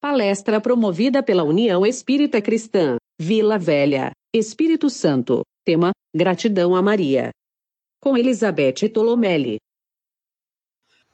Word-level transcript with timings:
Palestra 0.00 0.60
promovida 0.60 1.24
pela 1.24 1.42
União 1.42 1.84
Espírita 1.84 2.40
Cristã, 2.40 2.98
Vila 3.20 3.58
Velha, 3.58 4.12
Espírito 4.32 4.88
Santo. 4.88 5.42
Tema: 5.64 5.90
Gratidão 6.14 6.76
a 6.76 6.80
Maria. 6.80 7.30
Com 8.00 8.16
Elizabeth 8.16 8.88
Tolomelli. 8.94 9.56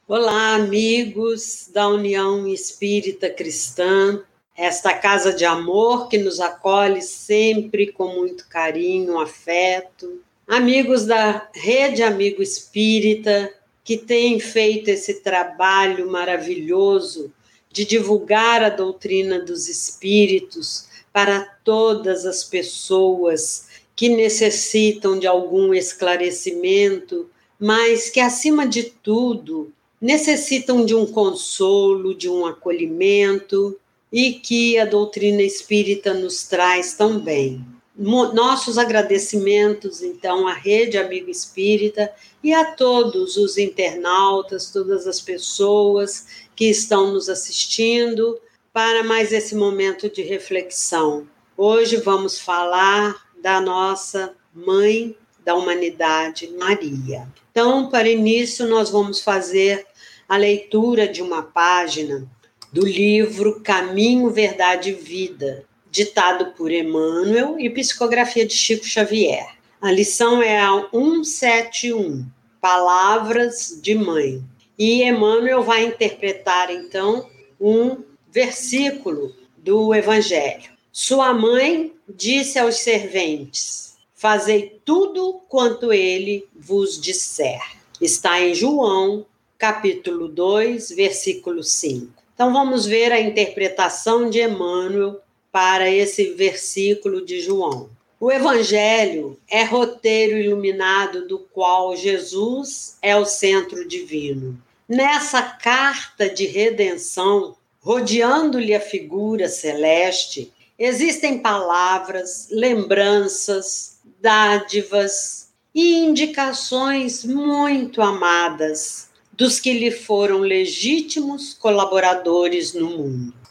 Olá, 0.07 0.53
amigos 0.53 1.67
da 1.73 1.87
União 1.87 2.47
Espírita 2.47 3.27
Cristã, 3.27 4.23
esta 4.55 4.93
casa 4.93 5.33
de 5.33 5.45
amor 5.45 6.07
que 6.07 6.19
nos 6.19 6.39
acolhe 6.39 7.01
sempre 7.01 7.91
com 7.91 8.09
muito 8.09 8.47
carinho, 8.47 9.19
afeto. 9.19 10.21
Amigos 10.47 11.07
da 11.07 11.49
Rede 11.55 12.03
Amigo 12.03 12.39
Espírita, 12.39 13.51
que 13.83 13.97
tem 13.97 14.39
feito 14.39 14.89
esse 14.89 15.21
trabalho 15.21 16.11
maravilhoso 16.11 17.33
de 17.75 17.83
divulgar 17.83 18.63
a 18.63 18.69
doutrina 18.69 19.37
dos 19.37 19.67
espíritos 19.67 20.85
para 21.11 21.41
todas 21.61 22.25
as 22.25 22.41
pessoas 22.41 23.67
que 23.93 24.07
necessitam 24.07 25.19
de 25.19 25.27
algum 25.27 25.73
esclarecimento, 25.73 27.29
mas 27.59 28.09
que, 28.09 28.21
acima 28.21 28.65
de 28.65 28.83
tudo, 28.83 29.73
necessitam 29.99 30.85
de 30.85 30.95
um 30.95 31.05
consolo, 31.05 32.15
de 32.15 32.29
um 32.29 32.45
acolhimento 32.45 33.77
e 34.09 34.31
que 34.31 34.77
a 34.77 34.85
doutrina 34.85 35.41
espírita 35.41 36.13
nos 36.13 36.43
traz 36.45 36.93
também. 36.93 37.61
Nossos 37.97 38.77
agradecimentos, 38.77 40.01
então, 40.01 40.47
à 40.47 40.53
Rede 40.53 40.97
Amigo 40.97 41.29
Espírita 41.29 42.11
e 42.43 42.53
a 42.53 42.73
todos 42.73 43.37
os 43.37 43.57
internautas, 43.57 44.69
todas 44.69 45.07
as 45.07 45.21
pessoas 45.21 46.27
que 46.55 46.65
estão 46.65 47.13
nos 47.13 47.29
assistindo 47.29 48.37
para 48.73 49.01
mais 49.01 49.31
esse 49.31 49.55
momento 49.55 50.09
de 50.09 50.21
reflexão. 50.21 51.25
Hoje 51.55 51.95
vamos 51.95 52.37
falar 52.37 53.15
da 53.41 53.61
nossa 53.61 54.35
mãe 54.53 55.15
da 55.45 55.55
humanidade, 55.55 56.49
Maria. 56.57 57.25
Então, 57.51 57.89
para 57.89 58.09
início, 58.09 58.67
nós 58.67 58.89
vamos 58.89 59.21
fazer 59.21 59.87
a 60.27 60.35
leitura 60.35 61.07
de 61.07 61.21
uma 61.21 61.43
página 61.43 62.27
do 62.73 62.85
livro 62.85 63.61
Caminho, 63.61 64.29
Verdade 64.29 64.89
e 64.89 64.93
Vida, 64.93 65.63
ditado 65.95 66.47
por 66.57 66.73
Emmanuel 66.73 67.57
e 67.57 67.69
psicografia 67.69 68.45
de 68.45 68.53
Chico 68.53 68.85
Xavier. 68.85 69.47
A 69.81 69.89
lição 69.89 70.41
é 70.41 70.59
a 70.59 70.89
171, 70.91 72.25
Palavras 72.59 73.79
de 73.81 73.95
Mãe. 73.95 74.43
E 74.77 75.03
Emmanuel 75.03 75.63
vai 75.63 75.85
interpretar, 75.85 76.69
então, 76.69 77.29
um 77.61 78.03
versículo 78.29 79.33
do 79.57 79.95
Evangelho. 79.95 80.69
Sua 80.91 81.33
mãe 81.33 81.93
disse 82.09 82.59
aos 82.59 82.75
serventes: 82.75 83.95
Fazei 84.13 84.77
tudo 84.83 85.39
quanto 85.47 85.93
ele 85.93 86.45
vos 86.53 86.99
disser. 86.99 87.61
Está 88.01 88.41
em 88.41 88.53
João, 88.53 89.25
capítulo 89.57 90.27
2, 90.27 90.89
versículo 90.89 91.63
5. 91.63 92.11
Então 92.33 92.51
vamos 92.51 92.85
ver 92.85 93.13
a 93.13 93.21
interpretação 93.21 94.29
de 94.29 94.41
Emmanuel 94.41 95.21
para 95.55 95.89
esse 95.89 96.33
versículo 96.33 97.25
de 97.25 97.39
João. 97.39 97.89
O 98.19 98.29
Evangelho 98.29 99.39
é 99.49 99.63
roteiro 99.63 100.37
iluminado 100.37 101.29
do 101.29 101.39
qual 101.39 101.95
Jesus 101.95 102.97
é 103.01 103.15
o 103.15 103.23
centro 103.23 103.87
divino. 103.87 104.61
Nessa 104.85 105.41
carta 105.41 106.27
de 106.27 106.45
redenção, 106.45 107.55
rodeando-lhe 107.79 108.75
a 108.75 108.81
figura 108.81 109.47
celeste, 109.47 110.51
existem 110.77 111.39
palavras, 111.39 112.49
lembranças, 112.51 113.99
dádivas 114.19 115.47
e 115.73 115.99
indicações 115.99 117.23
muito 117.23 118.01
amadas 118.01 119.07
dos 119.31 119.61
que 119.61 119.71
lhe 119.71 119.91
foram 119.91 120.39
legítimos 120.39 121.53
colaboradores 121.53 122.73
no 122.73 122.89
mundo. 122.89 123.45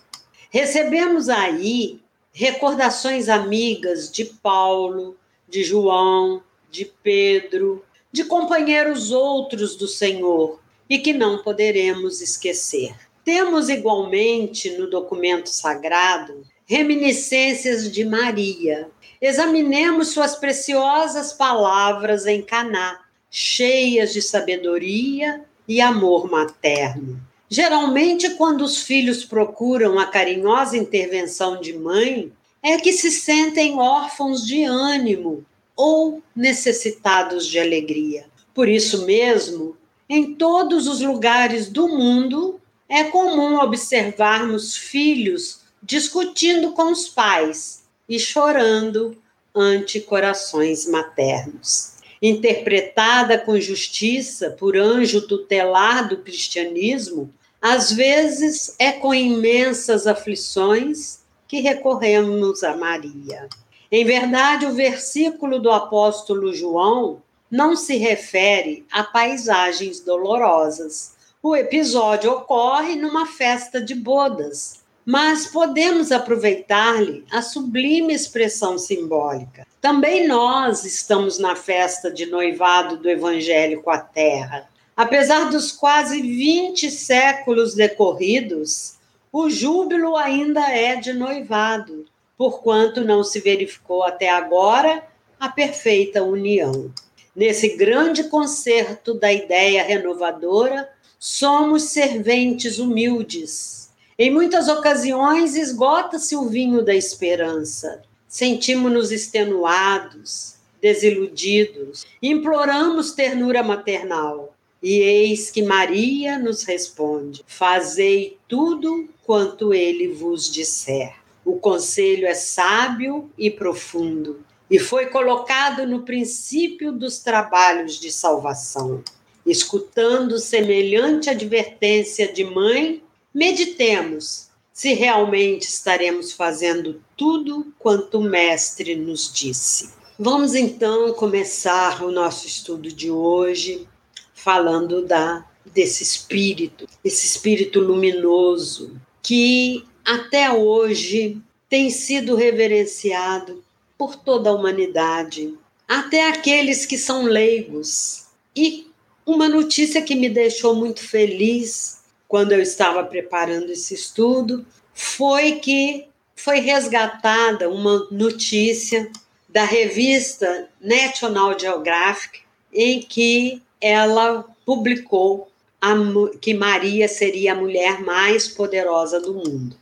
Recebemos 0.54 1.28
aí 1.28 2.03
recordações 2.34 3.28
amigas 3.28 4.10
de 4.10 4.24
Paulo, 4.24 5.16
de 5.48 5.62
João, 5.62 6.42
de 6.68 6.84
Pedro, 7.02 7.84
de 8.12 8.24
companheiros 8.24 9.12
outros 9.12 9.76
do 9.76 9.86
Senhor 9.86 10.60
e 10.90 10.98
que 10.98 11.12
não 11.12 11.42
poderemos 11.42 12.20
esquecer. 12.20 12.92
Temos 13.24 13.68
igualmente 13.68 14.70
no 14.76 14.90
documento 14.90 15.48
sagrado 15.48 16.44
reminiscências 16.66 17.90
de 17.90 18.04
Maria. 18.04 18.90
Examinemos 19.20 20.08
suas 20.08 20.34
preciosas 20.34 21.32
palavras 21.32 22.26
em 22.26 22.42
Caná, 22.42 23.00
cheias 23.30 24.12
de 24.12 24.20
sabedoria 24.20 25.44
e 25.68 25.80
amor 25.80 26.30
materno. 26.30 27.20
Geralmente, 27.48 28.30
quando 28.30 28.62
os 28.62 28.82
filhos 28.82 29.24
procuram 29.24 29.98
a 29.98 30.06
carinhosa 30.06 30.76
intervenção 30.76 31.60
de 31.60 31.72
mãe, 31.72 32.32
é 32.62 32.78
que 32.78 32.92
se 32.92 33.10
sentem 33.10 33.78
órfãos 33.78 34.46
de 34.46 34.64
ânimo 34.64 35.44
ou 35.76 36.22
necessitados 36.34 37.46
de 37.46 37.58
alegria. 37.58 38.26
Por 38.54 38.68
isso 38.68 39.04
mesmo, 39.04 39.76
em 40.08 40.34
todos 40.34 40.86
os 40.86 41.00
lugares 41.00 41.68
do 41.68 41.88
mundo, 41.88 42.60
é 42.88 43.04
comum 43.04 43.58
observarmos 43.58 44.76
filhos 44.76 45.60
discutindo 45.82 46.72
com 46.72 46.90
os 46.90 47.08
pais 47.08 47.82
e 48.08 48.18
chorando 48.18 49.16
ante 49.54 50.00
corações 50.00 50.86
maternos. 50.86 51.93
Interpretada 52.20 53.38
com 53.38 53.58
justiça 53.60 54.50
por 54.50 54.76
anjo 54.76 55.26
tutelar 55.26 56.08
do 56.08 56.18
cristianismo, 56.18 57.32
às 57.60 57.92
vezes 57.92 58.74
é 58.78 58.92
com 58.92 59.14
imensas 59.14 60.06
aflições 60.06 61.20
que 61.48 61.60
recorremos 61.60 62.62
a 62.62 62.76
Maria. 62.76 63.48
Em 63.90 64.04
verdade, 64.04 64.66
o 64.66 64.74
versículo 64.74 65.58
do 65.58 65.70
apóstolo 65.70 66.52
João 66.52 67.22
não 67.50 67.76
se 67.76 67.96
refere 67.96 68.84
a 68.90 69.04
paisagens 69.04 70.00
dolorosas. 70.00 71.14
O 71.42 71.54
episódio 71.54 72.32
ocorre 72.32 72.96
numa 72.96 73.26
festa 73.26 73.80
de 73.80 73.94
bodas, 73.94 74.82
mas 75.06 75.46
podemos 75.46 76.10
aproveitar-lhe 76.10 77.24
a 77.30 77.40
sublime 77.40 78.12
expressão 78.12 78.76
simbólica. 78.78 79.63
Também 79.84 80.26
nós 80.26 80.82
estamos 80.86 81.38
na 81.38 81.54
festa 81.54 82.10
de 82.10 82.24
noivado 82.24 82.96
do 82.96 83.06
Evangelho 83.06 83.82
com 83.82 83.90
a 83.90 83.98
Terra. 83.98 84.66
Apesar 84.96 85.50
dos 85.50 85.72
quase 85.72 86.22
20 86.22 86.90
séculos 86.90 87.74
decorridos, 87.74 88.94
o 89.30 89.50
júbilo 89.50 90.16
ainda 90.16 90.62
é 90.70 90.96
de 90.96 91.12
noivado, 91.12 92.06
porquanto 92.34 93.02
não 93.02 93.22
se 93.22 93.40
verificou 93.40 94.02
até 94.02 94.30
agora 94.30 95.04
a 95.38 95.50
perfeita 95.50 96.22
união. 96.22 96.90
Nesse 97.36 97.76
grande 97.76 98.24
concerto 98.24 99.12
da 99.12 99.30
ideia 99.30 99.82
renovadora, 99.82 100.88
somos 101.18 101.90
serventes 101.90 102.78
humildes. 102.78 103.90
Em 104.18 104.30
muitas 104.30 104.66
ocasiões, 104.66 105.54
esgota-se 105.56 106.34
o 106.34 106.48
vinho 106.48 106.82
da 106.82 106.94
esperança. 106.94 108.02
Sentimos-nos 108.34 109.12
extenuados, 109.12 110.56
desiludidos, 110.82 112.04
imploramos 112.20 113.12
ternura 113.12 113.62
maternal. 113.62 114.56
E 114.82 114.98
eis 114.98 115.52
que 115.52 115.62
Maria 115.62 116.36
nos 116.36 116.64
responde: 116.64 117.44
Fazei 117.46 118.36
tudo 118.48 119.08
quanto 119.22 119.72
ele 119.72 120.08
vos 120.08 120.52
disser. 120.52 121.14
O 121.44 121.60
conselho 121.60 122.26
é 122.26 122.34
sábio 122.34 123.30
e 123.38 123.52
profundo 123.52 124.44
e 124.68 124.80
foi 124.80 125.06
colocado 125.06 125.86
no 125.86 126.02
princípio 126.02 126.90
dos 126.90 127.20
trabalhos 127.20 128.00
de 128.00 128.10
salvação. 128.10 129.00
Escutando 129.46 130.40
semelhante 130.40 131.30
advertência 131.30 132.32
de 132.32 132.42
mãe, 132.42 133.00
meditemos 133.32 134.43
se 134.74 134.92
realmente 134.92 135.62
estaremos 135.62 136.32
fazendo 136.32 137.00
tudo 137.16 137.72
quanto 137.78 138.18
o 138.18 138.22
Mestre 138.22 138.96
nos 138.96 139.32
disse. 139.32 139.90
Vamos 140.18 140.56
então 140.56 141.14
começar 141.14 142.02
o 142.04 142.10
nosso 142.10 142.48
estudo 142.48 142.90
de 142.90 143.08
hoje 143.08 143.86
falando 144.34 145.06
da 145.06 145.46
desse 145.64 146.02
espírito, 146.02 146.86
esse 147.02 147.24
espírito 147.24 147.80
luminoso 147.80 149.00
que 149.22 149.84
até 150.04 150.52
hoje 150.52 151.40
tem 151.70 151.88
sido 151.88 152.36
reverenciado 152.36 153.64
por 153.96 154.16
toda 154.16 154.50
a 154.50 154.52
humanidade, 154.52 155.54
até 155.88 156.28
aqueles 156.28 156.84
que 156.84 156.98
são 156.98 157.24
leigos. 157.24 158.26
E 158.54 158.88
uma 159.24 159.48
notícia 159.48 160.02
que 160.02 160.14
me 160.14 160.28
deixou 160.28 160.74
muito 160.74 161.00
feliz 161.00 162.03
quando 162.34 162.50
eu 162.50 162.60
estava 162.60 163.04
preparando 163.04 163.70
esse 163.70 163.94
estudo 163.94 164.66
foi 164.92 165.52
que 165.60 166.08
foi 166.34 166.58
resgatada 166.58 167.70
uma 167.70 168.08
notícia 168.10 169.08
da 169.48 169.62
revista 169.62 170.68
National 170.80 171.56
Geographic 171.56 172.40
em 172.72 172.98
que 172.98 173.62
ela 173.80 174.44
publicou 174.66 175.46
a, 175.80 175.94
que 176.40 176.54
Maria 176.54 177.06
seria 177.06 177.52
a 177.52 177.54
mulher 177.54 178.02
mais 178.02 178.48
poderosa 178.48 179.20
do 179.20 179.34
mundo. 179.34 179.76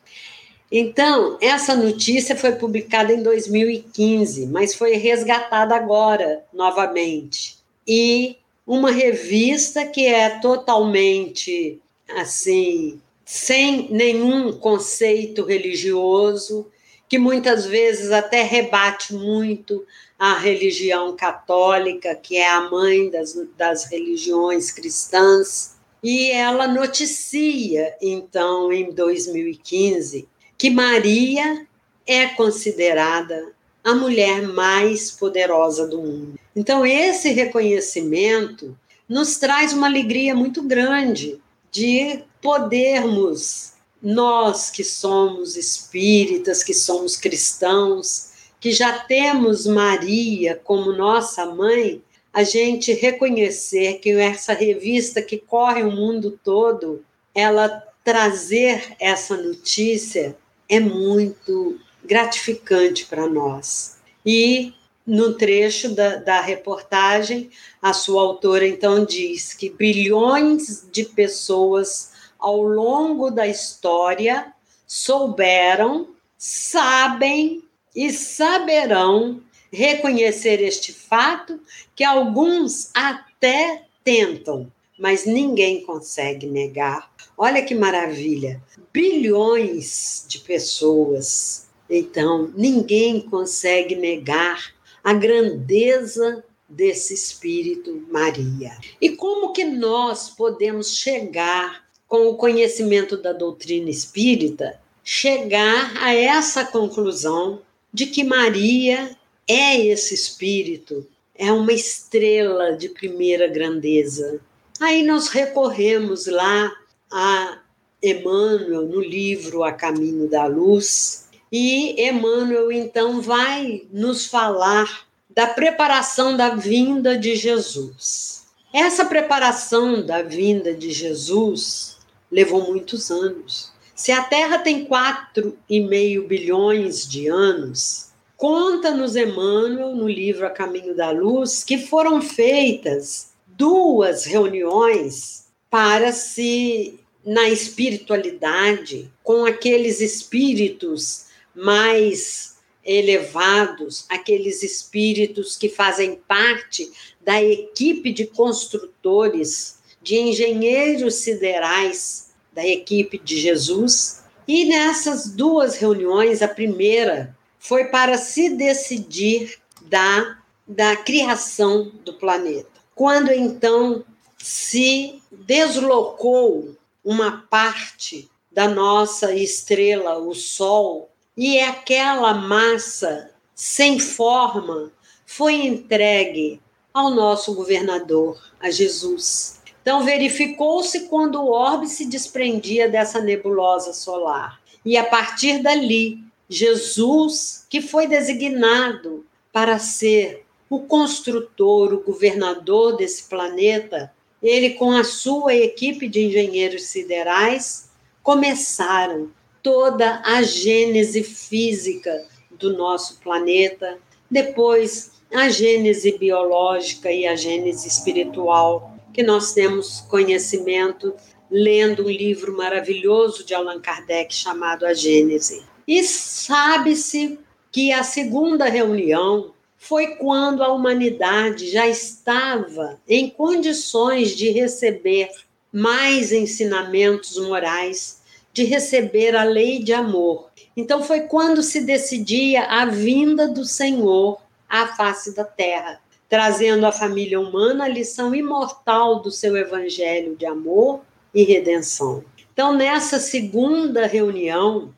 Então, 0.71 1.39
essa 1.41 1.75
notícia 1.75 2.37
foi 2.37 2.53
publicada 2.53 3.15
em 3.15 3.23
2015, 3.23 4.49
mas 4.49 4.75
foi 4.75 4.97
resgatada 4.97 5.75
agora, 5.75 6.45
novamente. 6.53 7.57
E 7.89 8.37
uma 8.67 8.91
revista 8.91 9.87
que 9.87 10.05
é 10.07 10.39
totalmente 10.39 11.81
assim, 12.21 13.01
sem 13.25 13.91
nenhum 13.91 14.53
conceito 14.53 15.45
religioso, 15.45 16.67
que 17.09 17.19
muitas 17.19 17.67
vezes 17.67 18.11
até 18.11 18.43
rebate 18.43 19.15
muito 19.15 19.85
a 20.19 20.39
religião 20.39 21.17
católica, 21.17 22.15
que 22.15 22.37
é 22.37 22.49
a 22.49 22.71
mãe 22.71 23.11
das, 23.11 23.37
das 23.57 23.91
religiões 23.91 24.71
cristãs. 24.71 25.77
E 26.03 26.31
ela 26.31 26.69
noticia, 26.69 27.95
então, 28.01 28.73
em 28.73 28.93
2015, 28.93 30.29
que 30.57 30.71
Maria 30.71 31.67
é 32.07 32.29
considerada 32.29 33.53
a 33.83 33.95
mulher 33.95 34.43
mais 34.43 35.11
poderosa 35.11 35.89
do 35.89 36.01
mundo. 36.01 36.39
Então, 36.55 36.87
esse 36.87 37.31
reconhecimento 37.31 38.79
nos 39.09 39.37
traz 39.39 39.73
uma 39.73 39.89
alegria 39.89 40.35
muito 40.35 40.63
grande 40.63 41.42
de 41.73 42.23
podermos, 42.41 43.73
nós 44.03 44.71
que 44.71 44.85
somos 44.85 45.57
espíritas, 45.57 46.63
que 46.63 46.75
somos 46.75 47.17
cristãos, 47.17 48.31
que 48.61 48.71
já 48.71 48.99
temos 48.99 49.67
Maria 49.67 50.61
como 50.63 50.93
nossa 50.93 51.47
mãe, 51.47 52.03
a 52.33 52.45
gente 52.45 52.93
reconhecer 52.93 53.99
que 53.99 54.13
essa 54.13 54.53
revista 54.53 55.23
que 55.23 55.39
corre 55.39 55.83
o 55.83 55.91
mundo 55.91 56.39
todo, 56.45 57.05
ela 57.35 57.83
trazer 58.05 58.97
essa 59.01 59.37
notícia 59.37 60.37
é 60.69 60.81
muito 60.81 61.79
gratificante 62.05 63.07
para 63.07 63.27
nós. 63.29 63.99
E 64.25 64.75
no 65.13 65.35
trecho 65.35 65.91
da, 65.91 66.17
da 66.17 66.41
reportagem, 66.41 67.51
a 67.83 67.93
sua 67.93 68.23
autora 68.23 68.67
então 68.67 69.05
diz 69.05 69.53
que 69.53 69.69
bilhões 69.69 70.89
de 70.91 71.05
pessoas 71.05 72.13
ao 72.39 72.63
longo 72.63 73.31
da 73.31 73.47
história 73.47 74.55
souberam, 74.87 76.09
sabem 76.39 77.63
e 77.95 78.11
saberão 78.11 79.43
reconhecer 79.71 80.63
este 80.63 80.95
fato 80.95 81.61
que 81.95 82.03
alguns 82.03 82.91
até 82.95 83.83
tentam, 84.03 84.73
mas 84.99 85.27
ninguém 85.27 85.83
consegue 85.83 86.47
negar. 86.47 87.13
Olha 87.37 87.63
que 87.63 87.75
maravilha! 87.75 88.63
Bilhões 88.91 90.25
de 90.27 90.39
pessoas. 90.39 91.67
Então, 91.91 92.51
ninguém 92.57 93.21
consegue 93.21 93.95
negar 93.95 94.73
a 95.03 95.13
grandeza 95.13 96.45
desse 96.69 97.15
Espírito 97.15 98.07
Maria. 98.11 98.73
E 99.01 99.11
como 99.11 99.53
que 99.53 99.65
nós 99.65 100.31
podemos 100.31 100.97
chegar, 100.97 101.83
com 102.09 102.29
o 102.29 102.37
conhecimento 102.37 103.17
da 103.17 103.33
doutrina 103.33 103.89
espírita, 103.89 104.79
chegar 105.03 105.97
a 105.97 106.15
essa 106.15 106.65
conclusão 106.65 107.63
de 107.93 108.07
que 108.07 108.23
Maria 108.23 109.17
é 109.49 109.79
esse 109.87 110.15
Espírito, 110.15 111.07
é 111.35 111.51
uma 111.51 111.73
estrela 111.73 112.77
de 112.77 112.91
primeira 112.91 113.49
grandeza, 113.49 114.41
Aí 114.83 115.05
nós 115.05 115.29
recorremos 115.29 116.27
lá 116.27 116.73
a 117.09 117.61
Emmanuel 118.03 118.83
no 118.83 119.01
livro 119.01 119.63
A 119.63 119.71
Caminho 119.71 120.29
da 120.29 120.47
Luz, 120.47 121.29
e 121.53 122.09
Emmanuel 122.09 122.73
então 122.73 123.21
vai 123.21 123.83
nos 123.93 124.25
falar 124.25 125.07
da 125.29 125.47
preparação 125.47 126.35
da 126.35 126.55
vinda 126.55 127.17
de 127.17 127.37
Jesus. 127.37 128.47
Essa 128.73 129.05
preparação 129.05 130.05
da 130.05 130.23
vinda 130.23 130.73
de 130.73 130.91
Jesus 130.91 131.99
levou 132.31 132.63
muitos 132.63 133.11
anos. 133.11 133.71
Se 133.95 134.11
a 134.11 134.23
Terra 134.23 134.59
tem 134.59 134.87
4,5 134.87 136.27
bilhões 136.27 137.07
de 137.07 137.29
anos, 137.29 138.09
conta-nos 138.35 139.15
Emmanuel 139.15 139.95
no 139.95 140.09
livro 140.09 140.47
A 140.47 140.51
Caminho 140.51 140.97
da 140.97 141.11
Luz 141.11 141.63
que 141.63 141.77
foram 141.77 142.23
feitas 142.23 143.33
duas 143.47 144.25
reuniões 144.25 145.49
para 145.69 146.13
se, 146.13 146.99
na 147.25 147.51
espiritualidade, 147.51 149.13
com 149.23 149.45
aqueles 149.45 150.01
espíritos 150.01 151.27
mais 151.55 152.57
elevados, 152.85 154.05
aqueles 154.09 154.63
espíritos 154.63 155.57
que 155.57 155.69
fazem 155.69 156.17
parte 156.27 156.91
da 157.21 157.43
equipe 157.43 158.13
de 158.13 158.27
construtores, 158.27 159.79
de 160.03 160.17
engenheiros 160.17 161.17
siderais 161.17 162.33
da 162.53 162.67
equipe 162.67 163.19
de 163.19 163.41
Jesus. 163.41 164.25
E 164.47 164.65
nessas 164.65 165.31
duas 165.31 165.77
reuniões, 165.77 166.43
a 166.43 166.49
primeira 166.49 167.37
foi 167.59 167.85
para 167.85 168.19
se 168.19 168.51
decidir 168.51 169.59
da, 169.83 170.39
da 170.67 170.97
criação 170.97 171.93
do 172.05 172.15
planeta. 172.15 172.69
Quando 172.95 173.33
então 173.33 174.05
se 174.37 175.23
deslocou 175.31 176.77
uma 177.05 177.47
parte 177.49 178.29
da 178.51 178.69
nossa 178.69 179.33
estrela, 179.33 180.19
o 180.19 180.35
Sol, 180.35 181.12
e 181.37 181.59
aquela 181.61 182.35
massa 182.35 183.31
sem 183.55 183.99
forma 183.99 184.93
foi 185.27 185.55
entregue 185.55 186.61
ao 186.93 187.11
nosso 187.11 187.55
governador, 187.55 188.39
a 188.61 188.71
Jesus. 188.71 189.61
Então, 189.81 190.05
verificou-se 190.05 191.09
quando 191.09 191.41
o 191.41 191.51
orbe 191.51 191.89
se 191.89 192.05
desprendia 192.07 192.89
dessa 192.89 193.21
nebulosa 193.21 193.93
solar. 193.93 194.61
E 194.85 194.97
a 194.97 195.05
partir 195.05 195.63
dali, 195.63 196.23
Jesus, 196.49 197.67
que 197.69 197.81
foi 197.81 198.07
designado 198.07 199.25
para 199.53 199.79
ser 199.79 200.45
o 200.69 200.81
construtor, 200.81 201.95
o 201.95 202.03
governador 202.03 202.97
desse 202.97 203.25
planeta, 203.25 204.13
ele 204.43 204.71
com 204.71 204.91
a 204.93 205.05
sua 205.05 205.55
equipe 205.55 206.09
de 206.09 206.27
engenheiros 206.27 206.85
siderais 206.85 207.91
começaram 208.23 209.31
toda 209.63 210.21
a 210.25 210.43
gênese 210.43 211.23
física 211.23 212.27
do 212.51 212.77
nosso 212.77 213.21
planeta, 213.21 213.99
depois 214.31 215.13
a 215.33 215.49
gênese 215.49 216.19
biológica 216.19 217.11
e 217.11 217.27
a 217.27 217.35
gênese 217.35 217.89
espiritual, 217.89 218.97
que 219.13 219.23
nós 219.23 219.53
temos 219.53 220.01
conhecimento 220.03 221.15
lendo 221.51 222.05
um 222.07 222.11
livro 222.11 222.57
maravilhoso 222.57 223.45
de 223.45 223.55
Allan 223.55 223.81
Kardec 223.81 224.35
chamado 224.35 224.87
A 224.87 224.95
Gênese. 224.95 225.63
E 225.87 226.03
sabe-se 226.03 227.39
que 227.71 227.93
a 227.93 228.03
segunda 228.03 228.67
reunião 228.67 229.53
foi 229.77 230.17
quando 230.17 230.63
a 230.63 230.73
humanidade 230.73 231.71
já 231.71 231.87
estava 231.87 233.01
em 233.07 233.29
condições 233.29 234.31
de 234.31 234.51
receber 234.51 235.29
mais 235.73 236.33
ensinamentos 236.33 237.37
morais, 237.37 238.22
de 238.53 238.65
receber 238.65 239.35
a 239.35 239.45
lei 239.45 239.83
de 239.83 239.93
amor. 239.93 240.51
Então 240.77 241.03
foi 241.03 241.21
quando 241.23 241.63
se 241.63 241.83
decidia 241.83 242.65
a 242.65 242.87
vinda 242.87 243.49
do 243.49 243.65
Senhor 243.65 244.41
à 244.69 244.87
face 244.89 245.35
da 245.35 245.45
terra, 245.45 246.01
trazendo 246.29 246.87
à 246.87 246.93
família 246.93 247.41
humana 247.41 247.85
a 247.85 247.89
lição 247.89 248.35
imortal 248.35 249.21
do 249.21 249.31
seu 249.31 249.57
evangelho 249.57 250.37
de 250.37 250.47
amor 250.47 251.01
e 251.35 251.43
redenção. 251.43 252.25
Então, 252.53 252.75
nessa 252.75 253.19
segunda 253.19 254.07
reunião, 254.07 254.95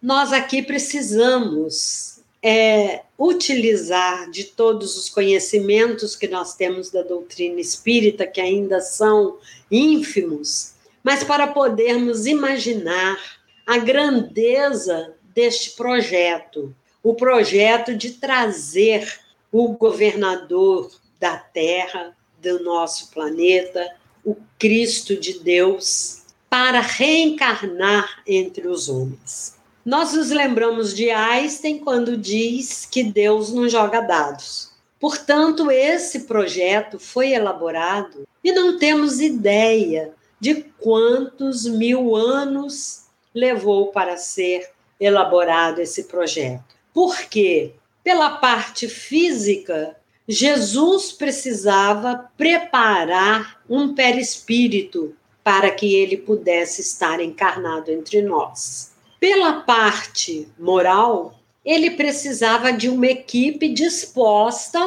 nós 0.00 0.32
aqui 0.32 0.62
precisamos 0.62 2.20
é, 2.42 3.02
utilizar 3.18 4.30
de 4.30 4.44
todos 4.44 4.96
os 4.96 5.08
conhecimentos 5.08 6.16
que 6.16 6.26
nós 6.26 6.54
temos 6.54 6.90
da 6.90 7.02
doutrina 7.02 7.60
espírita, 7.60 8.26
que 8.26 8.40
ainda 8.40 8.80
são 8.80 9.38
ínfimos, 9.70 10.71
mas 11.02 11.24
para 11.24 11.46
podermos 11.46 12.26
imaginar 12.26 13.18
a 13.66 13.78
grandeza 13.78 15.14
deste 15.34 15.70
projeto 15.70 16.74
o 17.02 17.14
projeto 17.14 17.94
de 17.94 18.12
trazer 18.12 19.18
o 19.50 19.68
governador 19.68 20.90
da 21.18 21.36
Terra, 21.36 22.16
do 22.40 22.62
nosso 22.62 23.10
planeta, 23.10 23.94
o 24.24 24.36
Cristo 24.58 25.16
de 25.16 25.40
Deus, 25.40 26.22
para 26.48 26.80
reencarnar 26.80 28.22
entre 28.26 28.68
os 28.68 28.88
homens. 28.88 29.56
Nós 29.84 30.12
nos 30.12 30.30
lembramos 30.30 30.94
de 30.94 31.10
Einstein 31.10 31.78
quando 31.78 32.16
diz 32.16 32.86
que 32.86 33.02
Deus 33.02 33.52
não 33.52 33.68
joga 33.68 34.00
dados. 34.00 34.70
Portanto, 35.00 35.70
esse 35.70 36.20
projeto 36.20 37.00
foi 37.00 37.32
elaborado 37.32 38.28
e 38.44 38.52
não 38.52 38.78
temos 38.78 39.20
ideia 39.20 40.12
de 40.42 40.56
quantos 40.76 41.66
mil 41.66 42.16
anos 42.16 43.04
levou 43.32 43.92
para 43.92 44.16
ser 44.16 44.68
elaborado 44.98 45.80
esse 45.80 46.08
projeto. 46.08 46.74
Por 46.92 47.16
quê? 47.26 47.74
Pela 48.02 48.38
parte 48.38 48.88
física, 48.88 49.96
Jesus 50.26 51.12
precisava 51.12 52.28
preparar 52.36 53.62
um 53.70 53.94
perispírito 53.94 55.14
para 55.44 55.70
que 55.70 55.94
ele 55.94 56.16
pudesse 56.16 56.80
estar 56.80 57.20
encarnado 57.20 57.92
entre 57.92 58.20
nós. 58.20 58.90
Pela 59.20 59.60
parte 59.60 60.48
moral, 60.58 61.38
ele 61.64 61.92
precisava 61.92 62.72
de 62.72 62.88
uma 62.88 63.06
equipe 63.06 63.68
disposta 63.68 64.80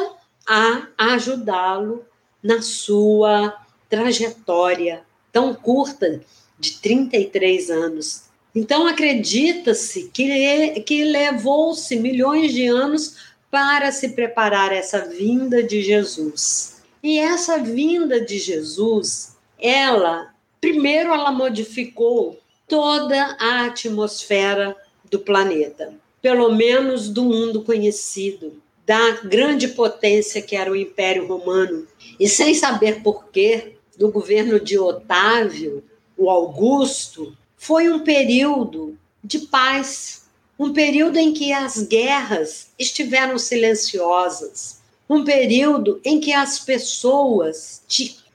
a 0.46 0.86
ajudá-lo 0.98 2.04
na 2.42 2.60
sua 2.60 3.56
trajetória 3.88 5.05
tão 5.36 5.52
curta 5.52 6.22
de 6.58 6.78
33 6.78 7.68
anos. 7.70 8.22
Então, 8.54 8.86
acredita-se 8.86 10.08
que, 10.14 10.80
que 10.80 11.04
levou-se 11.04 11.94
milhões 11.96 12.54
de 12.54 12.66
anos 12.66 13.16
para 13.50 13.92
se 13.92 14.14
preparar 14.14 14.72
essa 14.72 15.00
vinda 15.00 15.62
de 15.62 15.82
Jesus. 15.82 16.76
E 17.02 17.18
essa 17.18 17.58
vinda 17.58 18.18
de 18.18 18.38
Jesus, 18.38 19.36
ela, 19.58 20.34
primeiro, 20.58 21.12
ela 21.12 21.30
modificou 21.30 22.40
toda 22.66 23.36
a 23.38 23.66
atmosfera 23.66 24.74
do 25.10 25.18
planeta 25.18 25.92
pelo 26.26 26.50
menos 26.52 27.08
do 27.08 27.22
mundo 27.22 27.62
conhecido, 27.62 28.60
da 28.84 29.12
grande 29.22 29.68
potência 29.68 30.42
que 30.42 30.56
era 30.56 30.72
o 30.72 30.74
Império 30.74 31.24
Romano. 31.24 31.86
E 32.18 32.28
sem 32.28 32.52
saber 32.52 33.00
porquê, 33.00 33.75
do 33.96 34.10
governo 34.10 34.60
de 34.60 34.78
Otávio, 34.78 35.82
o 36.16 36.30
Augusto, 36.30 37.36
foi 37.56 37.90
um 37.90 38.00
período 38.00 38.98
de 39.22 39.40
paz, 39.40 40.26
um 40.58 40.72
período 40.72 41.18
em 41.18 41.32
que 41.32 41.52
as 41.52 41.82
guerras 41.82 42.68
estiveram 42.78 43.38
silenciosas, 43.38 44.80
um 45.08 45.24
período 45.24 46.00
em 46.04 46.20
que 46.20 46.32
as 46.32 46.58
pessoas 46.58 47.82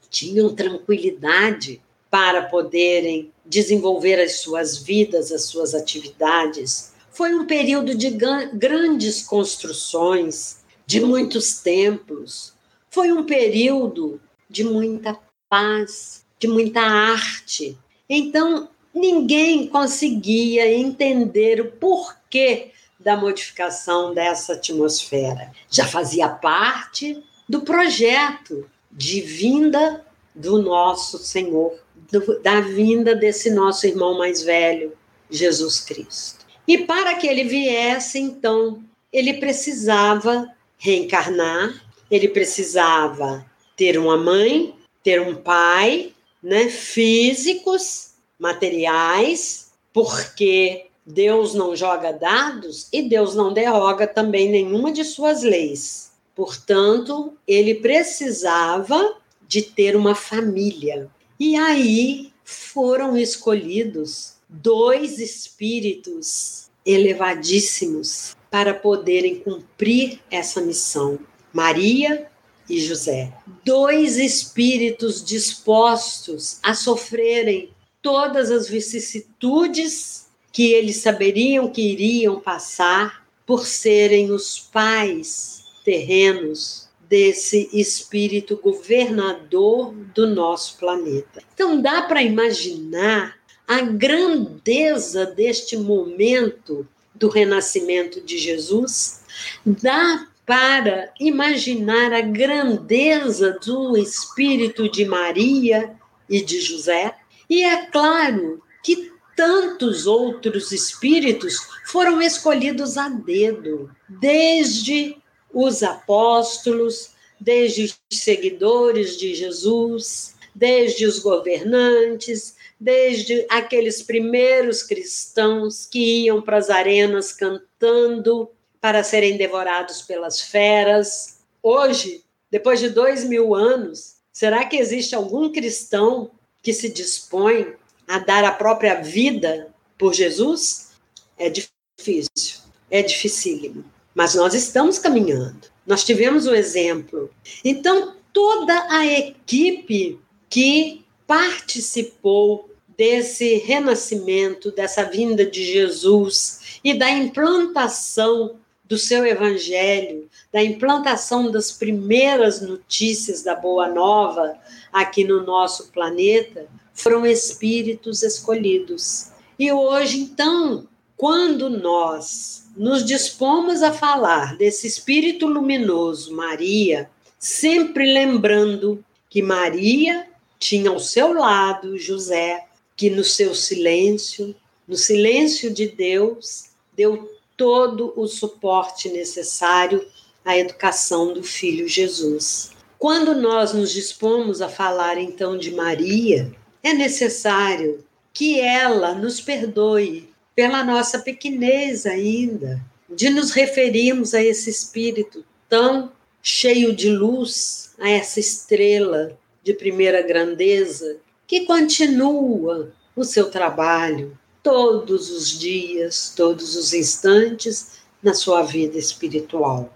tinham 0.10 0.54
tranquilidade 0.54 1.82
para 2.10 2.44
poderem 2.44 3.32
desenvolver 3.46 4.22
as 4.22 4.38
suas 4.38 4.78
vidas, 4.78 5.32
as 5.32 5.44
suas 5.44 5.74
atividades, 5.74 6.92
foi 7.12 7.34
um 7.34 7.46
período 7.46 7.94
de 7.94 8.10
grandes 8.54 9.22
construções, 9.24 10.58
de 10.86 11.02
muitos 11.02 11.60
templos. 11.62 12.54
Foi 12.90 13.12
um 13.12 13.26
período 13.26 14.20
de 14.50 14.64
muita 14.64 15.18
paz, 15.52 16.24
de 16.40 16.48
muita 16.48 16.80
arte. 16.80 17.78
Então, 18.10 18.70
ninguém 18.96 19.68
conseguia 19.68 20.74
entender 20.74 21.60
o 21.60 21.72
porquê 21.74 22.72
da 22.98 23.18
modificação 23.18 24.14
dessa 24.14 24.54
atmosfera. 24.54 25.52
Já 25.70 25.86
fazia 25.86 26.30
parte 26.30 27.22
do 27.50 27.62
projeto 27.64 28.66
de 28.90 29.20
vinda 29.20 30.06
do 30.34 30.62
nosso 30.62 31.18
Senhor, 31.18 31.78
do, 32.10 32.42
da 32.42 32.62
vinda 32.62 33.14
desse 33.14 33.52
nosso 33.52 33.86
irmão 33.86 34.18
mais 34.18 34.42
velho, 34.42 34.94
Jesus 35.30 35.82
Cristo. 35.82 36.46
E 36.66 36.78
para 36.78 37.16
que 37.16 37.28
ele 37.28 37.44
viesse, 37.44 38.20
então, 38.20 38.82
ele 39.12 39.34
precisava 39.34 40.48
reencarnar, 40.78 41.84
ele 42.10 42.30
precisava 42.30 43.46
ter 43.76 43.98
uma 43.98 44.16
mãe, 44.16 44.74
ter 45.04 45.22
um 45.22 45.36
pai, 45.36 46.14
né, 46.42 46.70
físicos, 46.70 48.12
materiais, 48.40 49.72
porque 49.94 50.88
Deus 51.06 51.54
não 51.54 51.76
joga 51.76 52.12
dados 52.12 52.88
e 52.92 53.02
Deus 53.02 53.36
não 53.36 53.54
derroga 53.54 54.08
também 54.08 54.50
nenhuma 54.50 54.92
de 54.92 55.04
suas 55.04 55.44
leis. 55.44 56.12
Portanto, 56.36 57.34
ele 57.48 57.76
precisava 57.76 59.18
de 59.48 59.62
ter 59.62 59.96
uma 59.96 60.16
família. 60.16 61.10
E 61.40 61.56
aí 61.56 62.32
foram 62.44 63.18
escolhidos 63.18 64.36
dois 64.48 65.20
espíritos 65.20 66.70
elevadíssimos 66.86 68.36
para 68.50 68.74
poderem 68.74 69.40
cumprir 69.40 70.20
essa 70.30 70.62
missão. 70.62 71.20
Maria 71.54 72.31
e 72.72 72.80
José. 72.80 73.34
Dois 73.66 74.18
espíritos 74.18 75.24
dispostos 75.24 76.60
a 76.64 76.74
sofrerem 76.74 77.70
todas 78.02 78.50
as 78.50 78.68
vicissitudes 78.68 80.28
que 80.52 80.72
eles 80.72 80.98
saberiam 80.98 81.70
que 81.70 81.82
iriam 81.82 82.40
passar 82.40 83.26
por 83.46 83.66
serem 83.66 84.32
os 84.32 84.58
pais 84.60 85.64
terrenos 85.84 86.90
desse 87.10 87.70
espírito 87.74 88.56
governador 88.56 89.94
do 90.16 90.26
nosso 90.28 90.78
planeta. 90.78 91.44
Então 91.54 91.82
dá 91.82 92.04
para 92.04 92.24
imaginar 92.24 93.36
a 93.68 93.82
grandeza 93.82 95.26
deste 95.26 95.76
momento 95.76 96.88
do 97.14 97.28
renascimento 97.30 98.22
de 98.22 98.38
Jesus, 98.38 99.22
dá 99.66 100.28
para 100.46 101.14
imaginar 101.20 102.14
a 102.14 102.22
grandeza 102.22 103.58
do 103.64 103.96
espírito 103.98 104.90
de 104.90 105.06
Maria 105.06 105.96
e 106.30 106.42
de 106.42 106.60
José. 106.60 107.16
E 107.50 107.64
é 107.64 107.86
claro 107.86 108.62
que 108.84 109.12
tantos 109.36 110.08
outros 110.08 110.72
espíritos 110.72 111.58
foram 111.86 112.22
escolhidos 112.22 112.98
a 112.98 113.10
dedo, 113.10 113.90
desde 114.08 115.18
os 115.54 115.84
apóstolos, 115.84 117.12
desde 117.40 117.86
os 117.86 118.00
seguidores 118.12 119.18
de 119.18 119.34
Jesus, 119.34 120.36
desde 120.54 121.06
os 121.06 121.20
governantes, 121.20 122.56
desde 122.80 123.46
aqueles 123.50 124.02
primeiros 124.02 124.84
cristãos 124.84 125.86
que 125.86 126.24
iam 126.24 126.42
para 126.42 126.58
as 126.58 126.70
arenas 126.70 127.32
cantando 127.32 128.50
para 128.82 129.04
serem 129.04 129.38
devorados 129.38 130.02
pelas 130.02 130.42
feras. 130.42 131.38
Hoje, 131.62 132.24
depois 132.50 132.80
de 132.80 132.90
dois 132.90 133.24
mil 133.24 133.54
anos, 133.54 134.16
será 134.34 134.66
que 134.66 134.76
existe 134.76 135.14
algum 135.14 135.52
cristão 135.52 136.32
que 136.64 136.74
se 136.74 136.90
dispõe 136.90 137.76
a 138.08 138.18
dar 138.18 138.44
a 138.44 138.52
própria 138.52 138.96
vida 138.96 139.74
por 139.98 140.14
Jesus? 140.14 140.90
É 141.38 141.50
difícil, 141.50 142.60
é 142.90 143.04
dificílimo. 143.04 143.86
Mas 144.14 144.36
nós 144.36 144.54
estamos 144.54 145.00
caminhando. 145.00 145.70
Nós 145.86 146.04
tivemos 146.04 146.46
o 146.48 146.56
exemplo. 146.56 147.30
Então, 147.64 148.16
toda 148.34 148.88
a 148.90 149.06
equipe 149.06 150.20
que 150.50 151.06
participou 151.26 152.70
desse 152.98 153.56
renascimento, 153.56 154.72
dessa 154.72 155.04
vinda 155.04 155.46
de 155.46 155.64
Jesus 155.64 156.80
e 156.84 156.94
da 156.94 157.10
implantação 157.10 158.60
do 158.92 158.98
seu 158.98 159.26
evangelho, 159.26 160.30
da 160.52 160.62
implantação 160.62 161.50
das 161.50 161.72
primeiras 161.72 162.60
notícias 162.62 163.42
da 163.42 163.56
Boa 163.56 163.88
Nova 163.88 164.58
aqui 164.92 165.24
no 165.24 165.46
nosso 165.46 165.94
planeta, 165.94 166.68
foram 166.94 167.26
espíritos 167.26 168.22
escolhidos. 168.22 169.32
E 169.58 169.72
hoje, 169.72 170.20
então, 170.20 170.86
quando 171.16 171.70
nós 171.70 172.70
nos 172.76 173.06
dispomos 173.06 173.82
a 173.82 173.94
falar 173.94 174.58
desse 174.58 174.88
espírito 174.88 175.48
luminoso, 175.48 176.36
Maria, 176.36 177.10
sempre 177.40 178.12
lembrando 178.12 179.02
que 179.30 179.42
Maria 179.42 180.28
tinha 180.60 180.90
ao 180.90 181.00
seu 181.00 181.32
lado 181.32 181.98
José, 181.98 182.66
que 182.98 183.10
no 183.10 183.24
seu 183.24 183.56
silêncio, 183.56 184.54
no 184.86 184.98
silêncio 184.98 185.74
de 185.74 185.88
Deus, 185.88 186.72
deu 186.94 187.32
todo 187.62 188.12
o 188.16 188.28
suporte 188.28 189.08
necessário 189.08 190.04
à 190.44 190.58
educação 190.58 191.32
do 191.32 191.44
filho 191.44 191.88
Jesus. 191.88 192.72
Quando 192.98 193.36
nós 193.36 193.72
nos 193.72 193.92
dispomos 193.94 194.64
a 194.64 194.68
falar 194.68 195.20
então 195.20 195.60
de 195.60 195.70
Maria, 195.70 196.52
é 196.82 196.92
necessário 196.92 198.04
que 198.34 198.60
ela 198.60 199.14
nos 199.14 199.40
perdoe 199.40 200.28
pela 200.56 200.84
nossa 200.84 201.20
pequenez 201.20 202.08
ainda, 202.08 202.82
de 203.08 203.30
nos 203.30 203.52
referirmos 203.52 204.34
a 204.34 204.44
esse 204.44 204.72
espírito 204.72 205.46
tão 205.70 206.12
cheio 206.42 206.96
de 206.96 207.12
luz, 207.12 207.94
a 208.00 208.10
essa 208.10 208.40
estrela 208.40 209.38
de 209.64 209.76
primeira 209.76 210.24
grandeza 210.24 211.18
que 211.46 211.68
continua 211.68 212.92
o 213.16 213.24
seu 213.24 213.52
trabalho, 213.52 214.36
todos 214.64 215.30
os 215.30 215.60
dias, 215.60 216.34
todos 216.36 216.76
os 216.76 216.94
instantes 216.94 218.00
na 218.22 218.34
sua 218.34 218.62
vida 218.62 218.98
espiritual. 218.98 219.92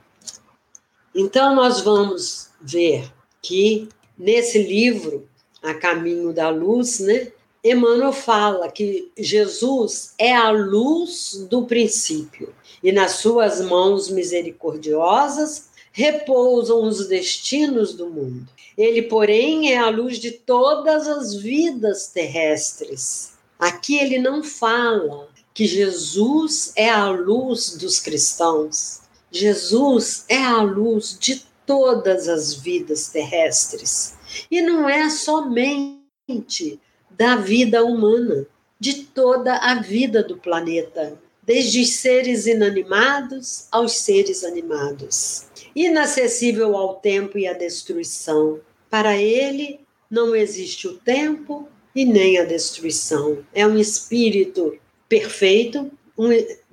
Então, 1.13 1.55
nós 1.55 1.81
vamos 1.81 2.49
ver 2.61 3.11
que 3.41 3.87
nesse 4.17 4.61
livro, 4.61 5.27
A 5.61 5.73
Caminho 5.73 6.33
da 6.33 6.49
Luz, 6.49 6.99
né, 6.99 7.31
Emmanuel 7.63 8.13
fala 8.13 8.69
que 8.69 9.11
Jesus 9.17 10.13
é 10.19 10.33
a 10.33 10.51
luz 10.51 11.47
do 11.49 11.65
princípio 11.65 12.53
e 12.83 12.91
nas 12.91 13.13
suas 13.13 13.59
mãos 13.61 14.09
misericordiosas 14.09 15.69
repousam 15.91 16.83
os 16.83 17.07
destinos 17.07 17.93
do 17.93 18.07
mundo. 18.07 18.47
Ele, 18.77 19.03
porém, 19.03 19.71
é 19.71 19.77
a 19.77 19.89
luz 19.89 20.19
de 20.19 20.31
todas 20.31 21.07
as 21.07 21.33
vidas 21.33 22.07
terrestres. 22.07 23.34
Aqui 23.65 23.97
ele 23.97 24.19
não 24.19 24.43
fala 24.43 25.27
que 25.51 25.65
Jesus 25.65 26.71
é 26.75 26.87
a 26.87 27.09
luz 27.09 27.75
dos 27.77 27.99
cristãos. 27.99 29.01
Jesus 29.31 30.23
é 30.29 30.37
a 30.37 30.61
luz 30.61 31.17
de 31.19 31.43
todas 31.65 32.27
as 32.27 32.53
vidas 32.53 33.09
terrestres. 33.09 34.13
E 34.51 34.61
não 34.61 34.87
é 34.87 35.09
somente 35.09 36.79
da 37.09 37.37
vida 37.37 37.83
humana, 37.83 38.45
de 38.79 39.05
toda 39.05 39.57
a 39.57 39.81
vida 39.81 40.21
do 40.21 40.37
planeta, 40.37 41.19
desde 41.41 41.81
os 41.81 41.93
seres 41.93 42.45
inanimados 42.45 43.67
aos 43.71 43.93
seres 43.93 44.43
animados 44.43 45.47
inacessível 45.75 46.77
ao 46.77 46.95
tempo 46.95 47.37
e 47.37 47.47
à 47.47 47.53
destruição. 47.53 48.61
Para 48.89 49.17
ele 49.17 49.81
não 50.09 50.35
existe 50.35 50.87
o 50.87 50.97
tempo 50.97 51.67
e 51.95 52.05
nem 52.05 52.37
a 52.37 52.43
destruição. 52.43 53.45
É 53.53 53.65
um 53.65 53.77
espírito 53.77 54.77
perfeito, 55.07 55.91
um, 56.17 56.29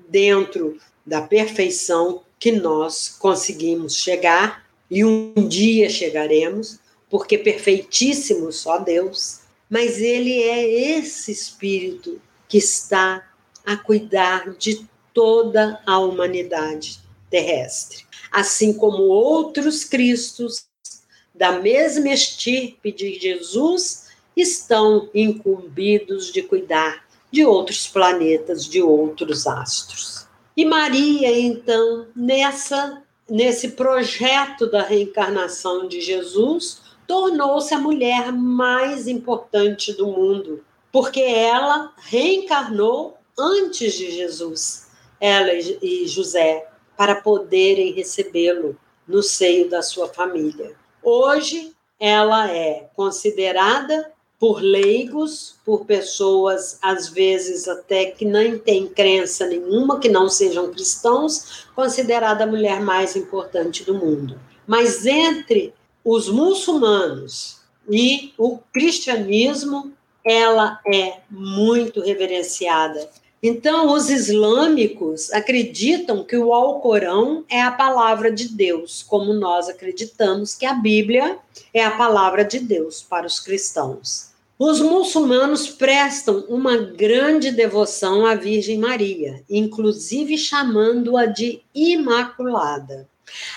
dentro 0.09 0.79
da 1.07 1.23
perfeição 1.23 2.23
que 2.38 2.50
nós 2.50 3.09
conseguimos 3.09 3.97
chegar 3.97 4.67
e 4.91 5.05
um 5.05 5.33
dia 5.49 5.88
chegaremos, 5.88 6.79
porque 7.09 7.38
perfeitíssimo 7.38 8.52
só 8.52 8.79
Deus, 8.79 9.41
mas 9.71 9.99
ele 9.99 10.43
é 10.43 10.99
esse 10.99 11.31
espírito 11.31 12.21
que 12.49 12.59
está 12.59 13.26
a 13.64 13.76
cuidar 13.76 14.55
de 14.59 14.87
toda 15.14 15.81
a 15.87 15.99
humanidade 15.99 17.00
terrestre 17.31 18.05
assim 18.33 18.73
como 18.73 19.02
outros 19.02 19.85
Cristos 19.85 20.64
da 21.35 21.61
mesma 21.61 22.09
estirpe 22.09 22.91
de 22.91 23.19
Jesus 23.21 24.07
estão 24.36 25.08
incumbidos 25.14 26.32
de 26.32 26.42
cuidar 26.42 27.04
de 27.30 27.44
outros 27.44 27.88
planetas, 27.88 28.66
de 28.66 28.82
outros 28.82 29.46
astros. 29.46 30.26
E 30.56 30.64
Maria, 30.64 31.38
então, 31.38 32.06
nessa 32.14 33.02
nesse 33.28 33.70
projeto 33.70 34.66
da 34.66 34.82
reencarnação 34.82 35.88
de 35.88 36.02
Jesus, 36.02 36.82
tornou-se 37.06 37.72
a 37.72 37.78
mulher 37.78 38.30
mais 38.30 39.08
importante 39.08 39.92
do 39.94 40.06
mundo, 40.06 40.62
porque 40.92 41.20
ela 41.20 41.94
reencarnou 41.96 43.16
antes 43.38 43.94
de 43.94 44.10
Jesus, 44.10 44.88
ela 45.18 45.50
e 45.54 46.06
José, 46.06 46.68
para 46.94 47.14
poderem 47.14 47.92
recebê-lo 47.92 48.76
no 49.08 49.22
seio 49.22 49.70
da 49.70 49.80
sua 49.80 50.08
família. 50.08 50.76
Hoje, 51.02 51.72
ela 51.98 52.50
é 52.50 52.90
considerada 52.94 54.12
por 54.42 54.61
leigos, 54.61 55.54
por 55.64 55.84
pessoas, 55.84 56.76
às 56.82 57.08
vezes 57.08 57.68
até 57.68 58.06
que 58.06 58.25
nem 58.25 58.58
têm 58.58 58.88
crença 58.88 59.46
nenhuma, 59.46 60.00
que 60.00 60.08
não 60.08 60.28
sejam 60.28 60.72
cristãos, 60.72 61.68
considerada 61.76 62.42
a 62.42 62.46
mulher 62.49 62.80
mais 62.80 63.14
importante 63.14 63.84
do 63.84 63.94
mundo. 63.94 64.40
Mas 64.67 65.06
entre 65.06 65.73
os 66.04 66.28
muçulmanos 66.28 67.60
e 67.88 68.32
o 68.36 68.58
cristianismo, 68.73 69.93
ela 70.25 70.80
é 70.93 71.21
muito 71.30 72.00
reverenciada 72.00 73.08
então, 73.45 73.93
os 73.93 74.08
islâmicos 74.08 75.32
acreditam 75.32 76.23
que 76.23 76.36
o 76.36 76.52
Alcorão 76.52 77.45
é 77.50 77.60
a 77.60 77.73
palavra 77.73 78.30
de 78.30 78.49
Deus, 78.49 79.02
como 79.02 79.34
nós 79.34 79.69
acreditamos 79.69 80.54
que 80.54 80.64
a 80.64 80.75
Bíblia 80.75 81.38
é 81.75 81.84
a 81.84 81.90
palavra 81.90 82.45
de 82.45 82.60
Deus 82.60 83.02
para 83.02 83.26
os 83.26 83.40
cristãos. 83.40 84.31
Os 84.58 84.80
muçulmanos 84.80 85.69
prestam 85.69 86.45
uma 86.49 86.76
grande 86.76 87.50
devoção 87.50 88.25
à 88.26 88.34
Virgem 88.34 88.78
Maria, 88.78 89.43
inclusive 89.49 90.38
chamando-a 90.38 91.26
de 91.26 91.62
Imaculada. 91.75 93.08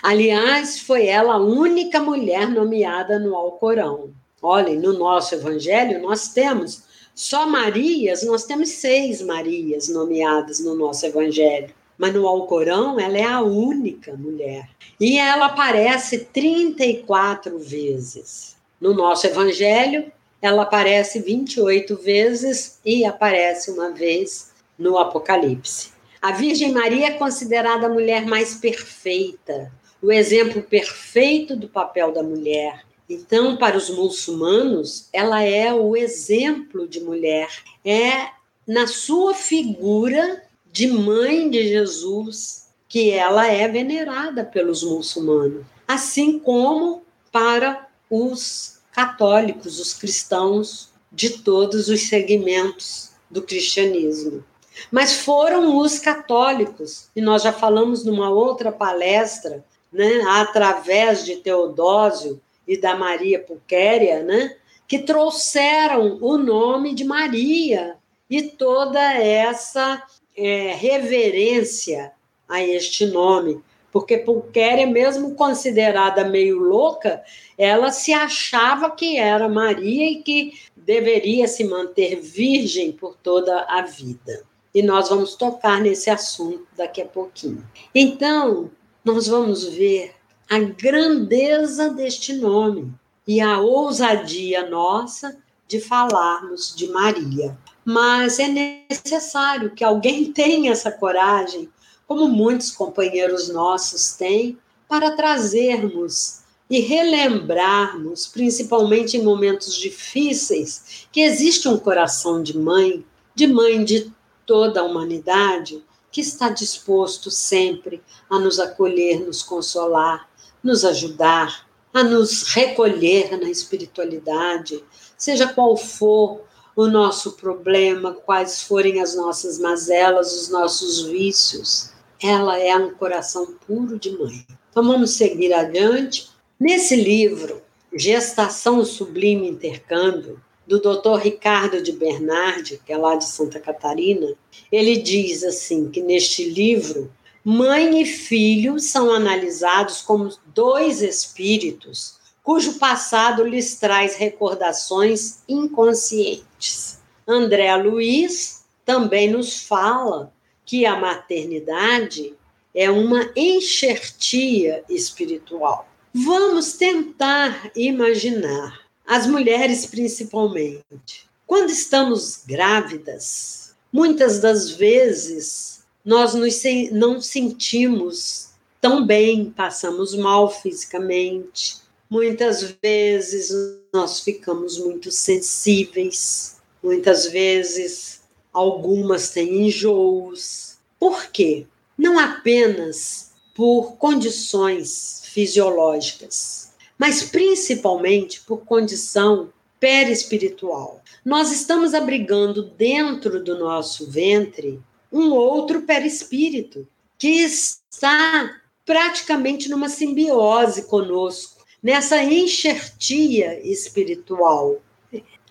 Aliás, 0.01 0.79
foi 0.79 1.07
ela 1.07 1.35
a 1.35 1.43
única 1.43 1.99
mulher 1.99 2.49
nomeada 2.49 3.19
no 3.19 3.35
Alcorão. 3.35 4.11
Olhem, 4.41 4.79
no 4.79 4.93
nosso 4.93 5.35
evangelho 5.35 6.01
nós 6.01 6.29
temos 6.29 6.83
só 7.15 7.47
Marias, 7.47 8.23
nós 8.23 8.43
temos 8.43 8.69
seis 8.71 9.21
Marias 9.21 9.87
nomeadas 9.87 10.59
no 10.59 10.75
nosso 10.75 11.05
Evangelho. 11.05 11.73
Mas 11.97 12.13
no 12.13 12.27
Alcorão, 12.27 12.99
ela 12.99 13.17
é 13.17 13.23
a 13.23 13.41
única 13.41 14.13
mulher. 14.17 14.69
E 14.99 15.17
ela 15.17 15.45
aparece 15.45 16.25
34 16.25 17.57
vezes. 17.57 18.57
No 18.81 18.93
nosso 18.93 19.25
Evangelho, 19.25 20.11
ela 20.45 20.61
aparece 20.61 21.19
28 21.19 21.95
vezes 21.95 22.79
e 22.85 23.03
aparece 23.03 23.71
uma 23.71 23.89
vez 23.89 24.51
no 24.77 24.97
Apocalipse. 24.97 25.89
A 26.21 26.31
Virgem 26.31 26.71
Maria 26.71 27.07
é 27.07 27.11
considerada 27.11 27.87
a 27.87 27.89
mulher 27.89 28.27
mais 28.27 28.53
perfeita, 28.53 29.71
o 29.99 30.11
exemplo 30.11 30.61
perfeito 30.61 31.55
do 31.55 31.67
papel 31.67 32.11
da 32.11 32.21
mulher. 32.21 32.85
Então, 33.09 33.57
para 33.57 33.75
os 33.75 33.89
muçulmanos, 33.89 35.09
ela 35.11 35.41
é 35.41 35.73
o 35.73 35.97
exemplo 35.97 36.87
de 36.87 36.99
mulher, 36.99 37.49
é 37.83 38.29
na 38.67 38.85
sua 38.85 39.33
figura 39.33 40.43
de 40.71 40.87
mãe 40.87 41.49
de 41.49 41.67
Jesus 41.67 42.67
que 42.87 43.09
ela 43.09 43.47
é 43.47 43.67
venerada 43.67 44.45
pelos 44.45 44.83
muçulmanos, 44.83 45.65
assim 45.87 46.37
como 46.37 47.03
para 47.31 47.87
os 48.09 48.74
católicos, 48.95 49.77
os 49.77 49.93
cristãos 49.93 50.89
de 51.11 51.29
todos 51.29 51.89
os 51.89 52.07
segmentos 52.07 53.11
do 53.29 53.41
cristianismo. 53.41 54.41
Mas 54.89 55.19
foram 55.19 55.77
os 55.77 55.99
católicos, 55.99 57.09
e 57.13 57.21
nós 57.21 57.43
já 57.43 57.51
falamos 57.51 58.05
numa 58.05 58.29
outra 58.29 58.71
palestra, 58.71 59.65
né, 59.91 60.21
através 60.29 61.25
de 61.25 61.35
Teodósio, 61.35 62.41
e 62.65 62.77
da 62.77 62.95
Maria 62.95 63.39
Pulquéria, 63.39 64.23
né, 64.23 64.55
que 64.87 64.99
trouxeram 64.99 66.17
o 66.21 66.37
nome 66.37 66.95
de 66.95 67.03
Maria 67.03 67.97
e 68.29 68.43
toda 68.43 69.01
essa 69.13 70.01
é, 70.35 70.73
reverência 70.73 72.13
a 72.47 72.63
este 72.63 73.05
nome, 73.05 73.61
porque 73.95 74.17
Pulquéria, 74.17 74.85
mesmo 74.85 75.35
considerada 75.35 76.25
meio 76.25 76.59
louca, 76.59 77.23
ela 77.57 77.93
se 77.93 78.11
achava 78.11 78.91
que 78.91 79.17
era 79.17 79.47
Maria 79.47 80.11
e 80.11 80.21
que 80.21 80.59
deveria 80.75 81.47
se 81.47 81.63
manter 81.63 82.19
virgem 82.19 82.91
por 82.91 83.15
toda 83.15 83.61
a 83.61 83.83
vida. 83.83 84.43
E 84.73 84.81
nós 84.81 85.07
vamos 85.07 85.35
tocar 85.35 85.79
nesse 85.79 86.09
assunto 86.09 86.67
daqui 86.75 87.01
a 87.01 87.05
pouquinho. 87.05 87.65
Então, 87.95 88.69
nós 89.01 89.27
vamos 89.27 89.63
ver 89.63 90.13
a 90.49 90.59
grandeza 90.59 91.89
deste 91.89 92.33
nome 92.33 92.93
e 93.25 93.39
a 93.39 93.61
ousadia 93.61 94.69
nossa 94.69 95.37
de 95.69 95.79
falarmos 95.79 96.75
de 96.75 96.89
Maria. 96.89 97.57
Mas 97.85 98.39
é 98.39 98.49
necessário 98.89 99.71
que 99.71 99.85
alguém 99.85 100.31
tenha 100.33 100.73
essa 100.73 100.91
coragem, 100.91 101.69
como 102.07 102.27
muitos 102.27 102.71
companheiros 102.71 103.49
nossos 103.49 104.13
têm, 104.13 104.57
para 104.87 105.15
trazermos 105.15 106.41
e 106.69 106.79
relembrarmos, 106.79 108.27
principalmente 108.27 109.17
em 109.17 109.23
momentos 109.23 109.75
difíceis, 109.75 111.07
que 111.11 111.21
existe 111.21 111.67
um 111.67 111.77
coração 111.77 112.41
de 112.41 112.57
mãe, 112.57 113.05
de 113.33 113.47
mãe 113.47 113.83
de 113.83 114.11
toda 114.45 114.81
a 114.81 114.83
humanidade, 114.83 115.83
que 116.11 116.21
está 116.21 116.49
disposto 116.49 117.29
sempre 117.29 118.01
a 118.29 118.39
nos 118.39 118.59
acolher, 118.59 119.19
nos 119.19 119.43
consolar, 119.43 120.29
nos 120.63 120.85
ajudar 120.85 121.65
a 121.93 122.03
nos 122.03 122.43
recolher 122.43 123.39
na 123.39 123.49
espiritualidade, 123.49 124.83
seja 125.17 125.47
qual 125.47 125.77
for 125.77 126.41
o 126.75 126.87
nosso 126.87 127.33
problema, 127.33 128.13
quais 128.13 128.63
forem 128.63 129.01
as 129.01 129.15
nossas 129.15 129.57
mazelas, 129.59 130.33
os 130.33 130.49
nossos 130.49 131.03
vícios. 131.03 131.94
Ela 132.25 132.59
é 132.59 132.75
um 132.75 132.93
coração 132.95 133.55
puro 133.67 133.99
de 133.99 134.09
mãe. 134.17 134.45
Então 134.71 134.83
vamos 134.83 135.11
seguir 135.11 135.53
adiante. 135.53 136.29
Nesse 136.59 136.95
livro, 136.95 137.61
Gestação 137.93 138.83
Sublime 138.83 139.47
Intercâmbio, 139.47 140.41
do 140.65 140.79
Dr. 140.79 141.19
Ricardo 141.21 141.83
de 141.83 141.91
Bernardi, 141.91 142.81
que 142.83 142.91
é 142.91 142.97
lá 142.97 143.15
de 143.15 143.25
Santa 143.25 143.59
Catarina, 143.59 144.33
ele 144.71 144.97
diz 144.97 145.43
assim 145.43 145.91
que 145.91 146.01
neste 146.01 146.49
livro 146.49 147.11
mãe 147.43 148.01
e 148.01 148.05
filho 148.05 148.79
são 148.79 149.13
analisados 149.13 150.01
como 150.01 150.35
dois 150.47 151.03
espíritos 151.03 152.15
cujo 152.45 152.77
passado 152.77 153.43
lhes 153.43 153.75
traz 153.75 154.15
recordações 154.15 155.39
inconscientes. 155.49 156.99
André 157.27 157.75
Luiz 157.75 158.63
também 158.85 159.31
nos 159.31 159.61
fala 159.61 160.31
que 160.65 160.85
a 160.85 160.99
maternidade 160.99 162.33
é 162.73 162.89
uma 162.89 163.31
enxertia 163.35 164.83
espiritual. 164.89 165.87
Vamos 166.13 166.73
tentar 166.73 167.71
imaginar, 167.75 168.81
as 169.05 169.27
mulheres 169.27 169.85
principalmente, 169.85 171.29
quando 171.45 171.69
estamos 171.69 172.43
grávidas, 172.45 173.75
muitas 173.93 174.39
das 174.39 174.71
vezes 174.71 175.83
nós 176.03 176.33
nos, 176.33 176.61
não 176.91 177.21
sentimos 177.21 178.49
tão 178.81 179.05
bem, 179.05 179.51
passamos 179.51 180.13
mal 180.13 180.49
fisicamente. 180.49 181.77
Muitas 182.09 182.75
vezes 182.81 183.51
nós 183.93 184.19
ficamos 184.19 184.77
muito 184.77 185.11
sensíveis, 185.11 186.57
muitas 186.83 187.25
vezes 187.25 188.21
algumas 188.55 189.31
têm 189.31 189.67
enjoos. 189.67 190.77
Por 190.97 191.27
quê? 191.27 191.67
Não 191.97 192.17
apenas 192.17 193.33
por 193.53 193.97
condições 193.97 195.23
fisiológicas, 195.25 196.73
mas 196.97 197.23
principalmente 197.23 198.41
por 198.41 198.59
condição 198.59 199.49
perispiritual. 199.79 201.01
Nós 201.23 201.51
estamos 201.51 201.93
abrigando 201.93 202.63
dentro 202.63 203.43
do 203.43 203.59
nosso 203.59 204.09
ventre 204.09 204.81
um 205.11 205.31
outro 205.31 205.81
perispírito 205.81 206.87
que 207.17 207.41
está 207.41 208.61
praticamente 208.85 209.69
numa 209.69 209.89
simbiose 209.89 210.83
conosco, 210.83 211.65
nessa 211.83 212.23
enxertia 212.23 213.59
espiritual. 213.67 214.77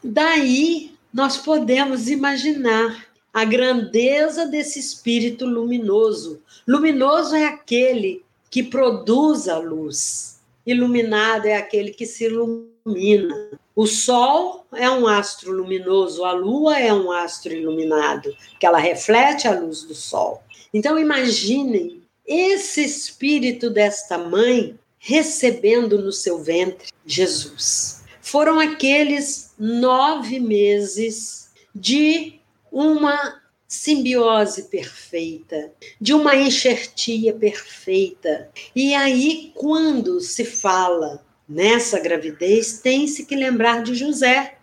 Daí 0.02 0.93
nós 1.14 1.36
podemos 1.36 2.08
imaginar 2.08 3.06
a 3.32 3.44
grandeza 3.44 4.46
desse 4.46 4.80
espírito 4.80 5.46
luminoso. 5.46 6.42
Luminoso 6.66 7.36
é 7.36 7.44
aquele 7.44 8.24
que 8.50 8.64
produz 8.64 9.48
a 9.48 9.58
luz. 9.58 10.40
Iluminado 10.66 11.46
é 11.46 11.56
aquele 11.56 11.92
que 11.92 12.04
se 12.04 12.24
ilumina. 12.24 13.50
O 13.76 13.86
Sol 13.86 14.66
é 14.72 14.90
um 14.90 15.06
astro 15.06 15.52
luminoso, 15.52 16.24
a 16.24 16.32
Lua 16.32 16.78
é 16.78 16.92
um 16.92 17.10
astro 17.12 17.52
iluminado, 17.52 18.34
que 18.58 18.66
ela 18.66 18.78
reflete 18.78 19.46
a 19.46 19.58
luz 19.58 19.82
do 19.82 19.94
Sol. 19.94 20.42
Então 20.72 20.98
imaginem 20.98 22.02
esse 22.26 22.84
espírito 22.84 23.70
desta 23.70 24.18
mãe 24.18 24.78
recebendo 24.98 25.98
no 25.98 26.12
seu 26.12 26.38
ventre 26.38 26.88
Jesus. 27.06 28.03
Foram 28.34 28.58
aqueles 28.58 29.54
nove 29.56 30.40
meses 30.40 31.50
de 31.72 32.40
uma 32.72 33.40
simbiose 33.68 34.64
perfeita, 34.64 35.70
de 36.00 36.12
uma 36.12 36.34
enxertia 36.34 37.32
perfeita. 37.32 38.50
E 38.74 38.92
aí, 38.92 39.52
quando 39.54 40.20
se 40.20 40.44
fala 40.44 41.24
nessa 41.48 42.00
gravidez, 42.00 42.80
tem-se 42.80 43.24
que 43.24 43.36
lembrar 43.36 43.84
de 43.84 43.94
José. 43.94 44.58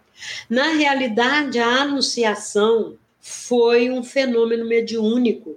Na 0.49 0.73
realidade, 0.73 1.57
a 1.57 1.83
anunciação 1.83 2.97
foi 3.21 3.89
um 3.89 4.03
fenômeno 4.03 4.67
mediúnico, 4.67 5.55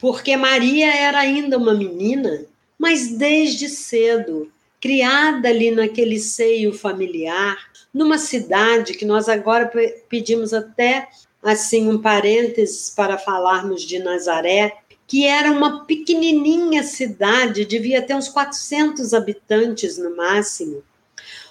porque 0.00 0.36
Maria 0.36 0.92
era 0.92 1.20
ainda 1.20 1.56
uma 1.56 1.74
menina, 1.74 2.44
mas 2.76 3.16
desde 3.16 3.68
cedo, 3.68 4.50
criada 4.80 5.48
ali 5.48 5.70
naquele 5.70 6.18
seio 6.18 6.72
familiar, 6.72 7.56
numa 7.92 8.18
cidade 8.18 8.94
que 8.94 9.04
nós 9.04 9.28
agora 9.28 9.70
pedimos 10.08 10.52
até 10.52 11.08
assim 11.42 11.88
um 11.88 11.98
parênteses 11.98 12.90
para 12.90 13.16
falarmos 13.16 13.82
de 13.82 13.98
Nazaré, 13.98 14.76
que 15.06 15.24
era 15.24 15.52
uma 15.52 15.84
pequenininha 15.84 16.82
cidade, 16.82 17.64
devia 17.64 18.02
ter 18.02 18.14
uns 18.14 18.28
400 18.28 19.14
habitantes 19.14 19.96
no 19.96 20.16
máximo, 20.16 20.82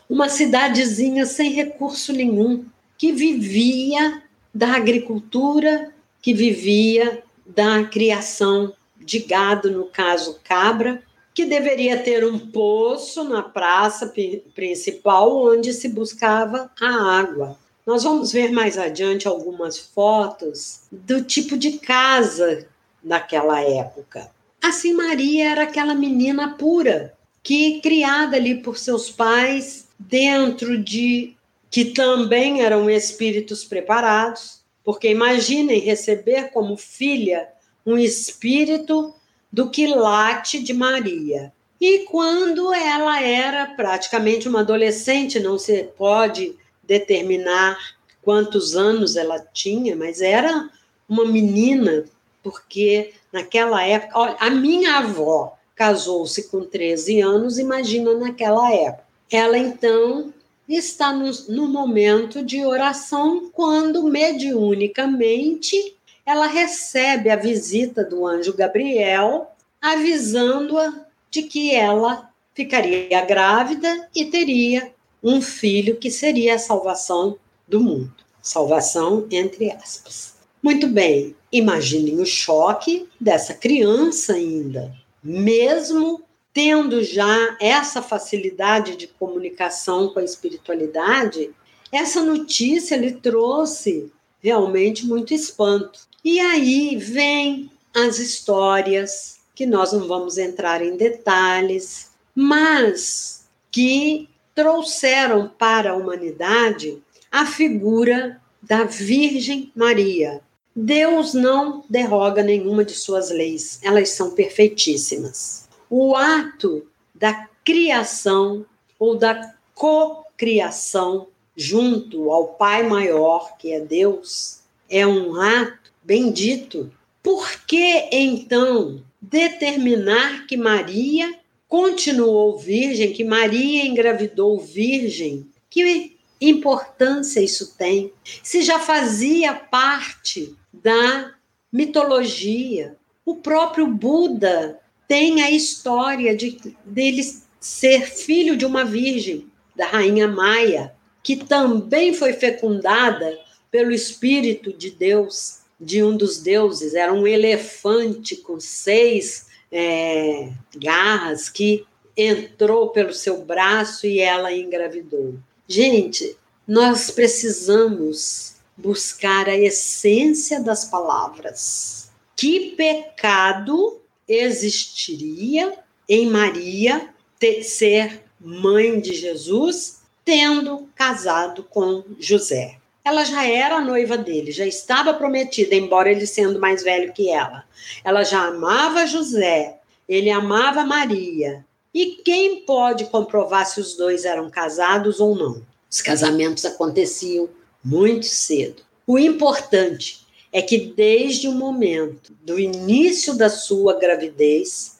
uma 0.09 0.29
cidadezinha 0.29 1.25
sem 1.25 1.51
recurso 1.51 2.11
nenhum, 2.11 2.65
que 2.97 3.11
vivia 3.11 4.21
da 4.53 4.73
agricultura, 4.73 5.93
que 6.21 6.33
vivia 6.33 7.23
da 7.45 7.83
criação 7.85 8.73
de 8.97 9.19
gado, 9.19 9.71
no 9.71 9.85
caso 9.85 10.39
cabra, 10.43 11.01
que 11.35 11.45
deveria 11.45 12.01
ter 12.01 12.25
um 12.25 12.39
poço 12.39 13.25
na 13.25 13.43
praça 13.43 14.11
principal 14.55 15.45
onde 15.45 15.73
se 15.73 15.89
buscava 15.89 16.71
a 16.79 17.19
água. 17.19 17.59
Nós 17.85 18.03
vamos 18.03 18.31
ver 18.31 18.53
mais 18.53 18.77
adiante 18.77 19.27
algumas 19.27 19.77
fotos 19.77 20.83
do 20.89 21.21
tipo 21.21 21.57
de 21.57 21.73
casa 21.73 22.65
daquela 23.03 23.61
época. 23.61 24.31
Assim, 24.63 24.93
Maria 24.93 25.51
era 25.51 25.63
aquela 25.63 25.93
menina 25.93 26.55
pura, 26.57 27.13
que 27.43 27.81
criada 27.81 28.37
ali 28.37 28.55
por 28.63 28.77
seus 28.77 29.11
pais, 29.11 29.87
dentro 29.99 30.81
de 30.81 31.35
que 31.69 31.85
também 31.85 32.61
eram 32.61 32.89
espíritos 32.89 33.65
preparados, 33.65 34.61
porque 34.85 35.09
imaginem 35.09 35.79
receber 35.81 36.51
como 36.51 36.77
filha 36.77 37.49
um 37.85 37.97
espírito 37.97 39.13
do 39.55 39.69
quilate 39.69 40.61
de 40.61 40.73
Maria. 40.73 41.53
E 41.79 41.99
quando 41.99 42.73
ela 42.73 43.21
era 43.21 43.67
praticamente 43.67 44.49
uma 44.49 44.59
adolescente, 44.59 45.39
não 45.39 45.57
se 45.57 45.81
pode 45.97 46.53
determinar 46.83 47.77
quantos 48.21 48.75
anos 48.75 49.15
ela 49.15 49.39
tinha, 49.39 49.95
mas 49.95 50.19
era 50.19 50.69
uma 51.07 51.23
menina, 51.23 52.03
porque 52.43 53.13
naquela 53.31 53.81
época, 53.81 54.19
olha, 54.19 54.35
a 54.41 54.49
minha 54.49 54.97
avó 54.97 55.57
casou-se 55.73 56.49
com 56.49 56.65
13 56.65 57.21
anos, 57.21 57.57
imagina 57.57 58.13
naquela 58.13 58.69
época. 58.73 59.05
Ela 59.31 59.57
então 59.57 60.33
está 60.67 61.13
no, 61.13 61.31
no 61.47 61.69
momento 61.69 62.43
de 62.43 62.65
oração 62.65 63.49
quando 63.53 64.03
mediunicamente 64.03 65.95
ela 66.25 66.47
recebe 66.47 67.29
a 67.29 67.35
visita 67.35 68.03
do 68.03 68.25
anjo 68.25 68.55
Gabriel, 68.55 69.51
avisando-a 69.81 71.05
de 71.29 71.43
que 71.43 71.73
ela 71.73 72.29
ficaria 72.53 73.21
grávida 73.25 74.09
e 74.15 74.25
teria 74.25 74.91
um 75.21 75.41
filho 75.41 75.97
que 75.97 76.09
seria 76.09 76.55
a 76.55 76.59
salvação 76.59 77.37
do 77.67 77.79
mundo. 77.79 78.13
Salvação 78.41 79.27
entre 79.29 79.71
aspas. 79.71 80.35
Muito 80.61 80.87
bem, 80.87 81.35
imaginem 81.51 82.19
o 82.19 82.25
choque 82.25 83.07
dessa 83.21 83.53
criança 83.53 84.33
ainda, 84.33 84.91
mesmo 85.23 86.23
tendo 86.51 87.03
já 87.03 87.57
essa 87.59 88.01
facilidade 88.01 88.95
de 88.95 89.07
comunicação 89.07 90.07
com 90.07 90.19
a 90.19 90.23
espiritualidade, 90.23 91.51
essa 91.91 92.23
notícia 92.23 92.95
lhe 92.95 93.11
trouxe 93.11 94.11
realmente 94.39 95.05
muito 95.05 95.33
espanto. 95.33 96.07
E 96.25 96.39
aí 96.39 96.95
vem 96.95 97.69
as 97.93 98.17
histórias, 98.17 99.37
que 99.53 99.63
nós 99.63 99.93
não 99.93 100.07
vamos 100.07 100.39
entrar 100.39 100.81
em 100.81 100.97
detalhes, 100.97 102.09
mas 102.33 103.45
que 103.71 104.27
trouxeram 104.55 105.47
para 105.47 105.91
a 105.91 105.95
humanidade 105.95 106.99
a 107.31 107.45
figura 107.45 108.41
da 108.59 108.85
Virgem 108.85 109.71
Maria. 109.75 110.41
Deus 110.75 111.35
não 111.35 111.83
derroga 111.87 112.41
nenhuma 112.41 112.83
de 112.83 112.95
suas 112.95 113.29
leis, 113.29 113.79
elas 113.83 114.09
são 114.09 114.31
perfeitíssimas. 114.31 115.69
O 115.87 116.15
ato 116.15 116.87
da 117.13 117.47
criação 117.63 118.65
ou 118.97 119.15
da 119.15 119.53
cocriação 119.75 121.27
junto 121.55 122.31
ao 122.31 122.47
Pai 122.47 122.81
maior, 122.81 123.55
que 123.57 123.71
é 123.71 123.79
Deus, 123.79 124.61
é 124.89 125.05
um 125.05 125.39
ato 125.39 125.84
bendito. 126.05 126.91
Por 127.21 127.65
que 127.65 128.07
então 128.11 129.03
determinar 129.19 130.45
que 130.45 130.55
Maria 130.55 131.39
continuou 131.67 132.57
virgem, 132.57 133.11
que 133.11 133.23
Maria 133.23 133.85
engravidou 133.85 134.59
virgem, 134.59 135.47
que 135.69 136.15
importância 136.39 137.41
isso 137.41 137.75
tem? 137.75 138.13
Se 138.43 138.61
já 138.61 138.79
fazia 138.79 139.53
parte 139.53 140.55
da 140.71 141.33
mitologia, 141.71 142.95
o 143.25 143.35
próprio 143.37 143.87
Buda 143.87 144.79
tem 145.07 145.41
a 145.41 145.49
história 145.49 146.35
de 146.35 146.57
dele 146.85 147.23
ser 147.59 148.07
filho 148.07 148.55
de 148.55 148.65
uma 148.65 148.85
virgem, 148.85 149.47
da 149.75 149.87
rainha 149.87 150.27
Maia, 150.27 150.93
que 151.23 151.35
também 151.35 152.13
foi 152.13 152.33
fecundada 152.33 153.37
pelo 153.71 153.91
Espírito 153.91 154.71
de 154.71 154.91
Deus, 154.91 155.64
de 155.79 156.03
um 156.03 156.15
dos 156.15 156.39
deuses. 156.39 156.93
Era 156.93 157.13
um 157.13 157.27
elefante 157.27 158.35
com 158.37 158.59
seis 158.59 159.47
é, 159.71 160.51
garras 160.77 161.49
que 161.49 161.85
entrou 162.15 162.89
pelo 162.89 163.13
seu 163.13 163.43
braço 163.43 164.07
e 164.07 164.19
ela 164.19 164.53
engravidou. 164.53 165.35
Gente, 165.67 166.37
nós 166.67 167.11
precisamos 167.11 168.55
buscar 168.77 169.47
a 169.47 169.57
essência 169.57 170.61
das 170.61 170.85
palavras. 170.85 172.09
Que 172.35 172.71
pecado 172.75 174.01
existiria 174.27 175.77
em 176.07 176.27
Maria 176.27 177.09
ter, 177.39 177.63
ser 177.63 178.23
mãe 178.39 178.99
de 178.99 179.13
Jesus, 179.13 180.01
tendo 180.23 180.89
casado 180.95 181.63
com 181.63 182.03
José? 182.19 182.77
Ela 183.05 183.23
já 183.23 183.47
era 183.47 183.79
noiva 183.79 184.17
dele, 184.17 184.51
já 184.51 184.65
estava 184.65 185.13
prometida, 185.13 185.75
embora 185.75 186.11
ele 186.11 186.25
sendo 186.25 186.59
mais 186.59 186.81
velho 186.81 187.13
que 187.13 187.29
ela. 187.29 187.63
Ela 188.03 188.23
já 188.23 188.47
amava 188.47 189.05
José, 189.05 189.79
ele 190.09 190.31
amava 190.31 190.83
Maria. 190.83 191.63
E 191.93 192.19
quem 192.25 192.65
pode 192.65 193.05
comprovar 193.05 193.67
se 193.67 193.79
os 193.79 193.95
dois 193.95 194.25
eram 194.25 194.49
casados 194.49 195.19
ou 195.19 195.35
não? 195.35 195.61
Os 195.89 196.01
casamentos 196.01 196.65
aconteciam 196.65 197.47
muito 197.83 198.25
cedo. 198.25 198.81
O 199.05 199.19
importante 199.19 200.25
é 200.51 200.61
que 200.61 200.77
desde 200.77 201.47
o 201.47 201.51
momento 201.51 202.35
do 202.41 202.59
início 202.59 203.37
da 203.37 203.49
sua 203.49 203.99
gravidez, 203.99 204.97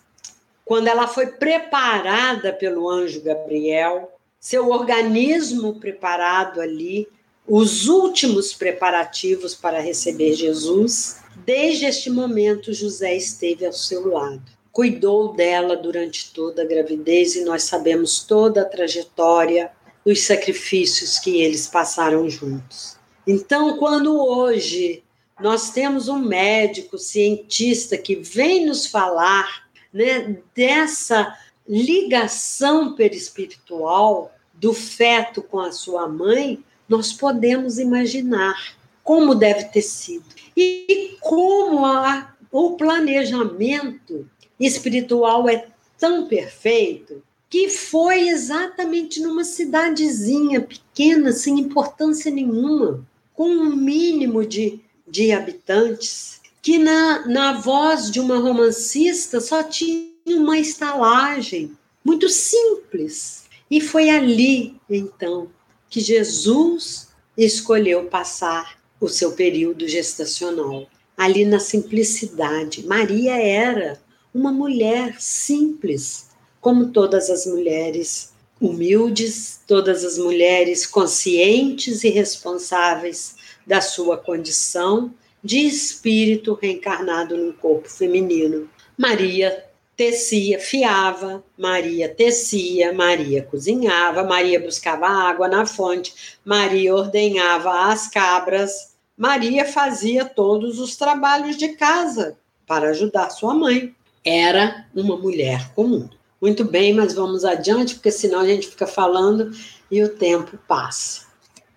quando 0.64 0.88
ela 0.88 1.08
foi 1.08 1.26
preparada 1.28 2.54
pelo 2.54 2.88
anjo 2.88 3.24
Gabriel, 3.24 4.16
seu 4.40 4.70
organismo 4.70 5.80
preparado 5.80 6.62
ali, 6.62 7.08
os 7.48 7.88
últimos 7.88 8.54
preparativos 8.54 9.54
para 9.54 9.80
receber 9.80 10.34
Jesus, 10.34 11.18
desde 11.46 11.86
este 11.86 12.10
momento 12.10 12.74
José 12.74 13.16
esteve 13.16 13.66
ao 13.66 13.74
seu 13.74 14.08
lado. 14.08 14.42
Cuidou 14.72 15.34
dela 15.34 15.78
durante 15.78 16.34
toda 16.34 16.64
a 16.64 16.66
gravidez 16.66 17.36
e 17.36 17.46
nós 17.46 17.64
sabemos 17.64 18.24
toda 18.24 18.62
a 18.62 18.66
trajetória, 18.66 19.72
os 20.04 20.24
sacrifícios 20.24 21.20
que 21.20 21.42
eles 21.42 21.68
passaram 21.68 22.30
juntos. 22.30 22.98
Então, 23.28 23.78
quando 23.78 24.20
hoje 24.20 25.04
nós 25.40 25.72
temos 25.72 26.08
um 26.08 26.20
médico 26.20 26.98
cientista 26.98 27.98
que 27.98 28.16
vem 28.16 28.66
nos 28.66 28.86
falar 28.88 29.68
né, 29.94 30.38
dessa 30.56 31.38
ligação 31.68 32.96
perispiritual 32.96 34.34
do 34.54 34.74
feto 34.74 35.42
com 35.42 35.60
a 35.60 35.72
sua 35.72 36.08
mãe, 36.08 36.64
nós 36.88 37.14
podemos 37.14 37.80
imaginar 37.80 38.76
como 39.04 39.36
deve 39.36 39.66
ter 39.66 39.82
sido 39.82 40.26
e 40.56 41.18
como 41.20 41.86
a, 41.86 42.34
o 42.52 42.72
planejamento 42.72 44.28
espiritual 44.60 45.48
é 45.50 45.68
tão 45.98 46.28
perfeito 46.28 47.22
que 47.50 47.70
foi 47.70 48.28
exatamente 48.30 49.22
numa 49.22 49.44
cidadezinha 49.44 50.62
pequena, 50.62 51.32
sem 51.32 51.60
importância 51.60 52.32
nenhuma, 52.32 53.06
com 53.34 53.48
um 53.50 53.76
mínimo 53.76 54.46
de, 54.46 54.80
de 55.08 55.32
habitantes, 55.32 56.42
que 56.62 56.78
na, 56.78 57.26
na 57.28 57.54
voz 57.60 58.10
de 58.10 58.20
uma 58.20 58.38
romancista 58.40 59.40
só 59.40 59.62
tinha 59.64 60.10
uma 60.28 60.58
estalagem 60.58 61.78
muito 62.04 62.28
simples. 62.28 63.46
E 63.70 63.80
foi 63.80 64.10
ali, 64.10 64.76
então, 64.90 65.50
que 65.96 66.02
Jesus 66.02 67.08
escolheu 67.38 68.04
passar 68.08 68.78
o 69.00 69.08
seu 69.08 69.32
período 69.32 69.88
gestacional. 69.88 70.90
Ali 71.16 71.46
na 71.46 71.58
simplicidade. 71.58 72.86
Maria 72.86 73.42
era 73.42 73.98
uma 74.34 74.52
mulher 74.52 75.16
simples, 75.22 76.32
como 76.60 76.88
todas 76.88 77.30
as 77.30 77.46
mulheres 77.46 78.34
humildes, 78.60 79.62
todas 79.66 80.04
as 80.04 80.18
mulheres 80.18 80.86
conscientes 80.86 82.04
e 82.04 82.10
responsáveis 82.10 83.38
da 83.66 83.80
sua 83.80 84.18
condição 84.18 85.14
de 85.42 85.60
espírito 85.60 86.60
reencarnado 86.62 87.38
num 87.38 87.54
corpo 87.54 87.90
feminino. 87.90 88.70
Maria 88.98 89.64
tecia, 89.96 90.60
fiava, 90.60 91.44
Maria 91.58 92.10
tecia, 92.10 92.94
Maria 92.94 93.44
cozinhava, 93.44 94.24
Maria 94.24 94.60
buscava 94.60 95.08
água 95.08 95.48
na 95.48 95.66
fonte, 95.66 96.38
Maria 96.44 96.94
ordenhava 96.94 97.90
as 97.90 98.08
cabras, 98.08 98.96
Maria 99.18 99.66
fazia 99.66 100.26
todos 100.26 100.80
os 100.80 100.98
trabalhos 100.98 101.56
de 101.56 101.70
casa 101.70 102.38
para 102.68 102.90
ajudar 102.90 103.30
sua 103.30 103.54
mãe. 103.54 103.96
Era 104.24 104.88
uma 104.94 105.16
mulher 105.16 105.72
comum. 105.74 106.10
Muito 106.42 106.66
bem, 106.66 106.94
mas 106.94 107.14
vamos 107.14 107.46
adiante, 107.46 107.96
porque 107.96 108.12
senão 108.12 108.42
a 108.42 108.46
gente 108.46 108.68
fica 108.68 108.86
falando 108.86 109.52
e 109.90 110.04
o 110.04 110.10
tempo 110.10 110.58
passa. 110.68 111.26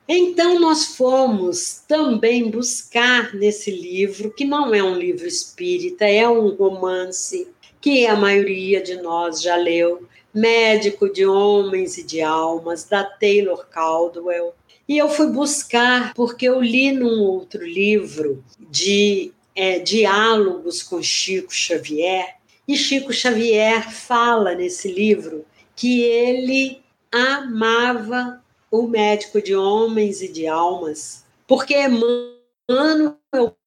Então, 0.09 0.59
nós 0.59 0.97
fomos 0.97 1.83
também 1.87 2.51
buscar 2.51 3.35
nesse 3.35 3.71
livro, 3.71 4.33
que 4.33 4.45
não 4.45 4.75
é 4.75 4.83
um 4.83 4.95
livro 4.95 5.27
espírita, 5.27 6.07
é 6.07 6.27
um 6.27 6.49
romance 6.55 7.47
que 7.81 8.07
a 8.07 8.17
maioria 8.17 8.83
de 8.83 8.97
nós 8.97 9.43
já 9.43 9.57
leu, 9.57 10.07
Médico 10.35 11.13
de 11.13 11.25
Homens 11.27 11.99
e 11.99 12.03
de 12.03 12.21
Almas, 12.21 12.85
da 12.85 13.05
Taylor 13.05 13.67
Caldwell. 13.67 14.55
E 14.89 14.97
eu 14.97 15.09
fui 15.09 15.27
buscar, 15.29 16.15
porque 16.15 16.49
eu 16.49 16.61
li 16.61 16.93
num 16.93 17.23
outro 17.23 17.65
livro 17.65 18.43
de 18.59 19.33
é, 19.55 19.79
diálogos 19.79 20.83
com 20.83 21.03
Chico 21.03 21.53
Xavier, 21.53 22.37
e 22.67 22.77
Chico 22.77 23.13
Xavier 23.13 23.91
fala 23.91 24.55
nesse 24.55 24.93
livro 24.93 25.45
que 25.75 26.03
ele 26.03 26.83
amava 27.11 28.43
o 28.71 28.87
médico 28.87 29.41
de 29.41 29.55
homens 29.57 30.21
e 30.21 30.29
de 30.29 30.47
almas, 30.47 31.25
porque 31.47 31.75
Emmanuel 31.75 33.17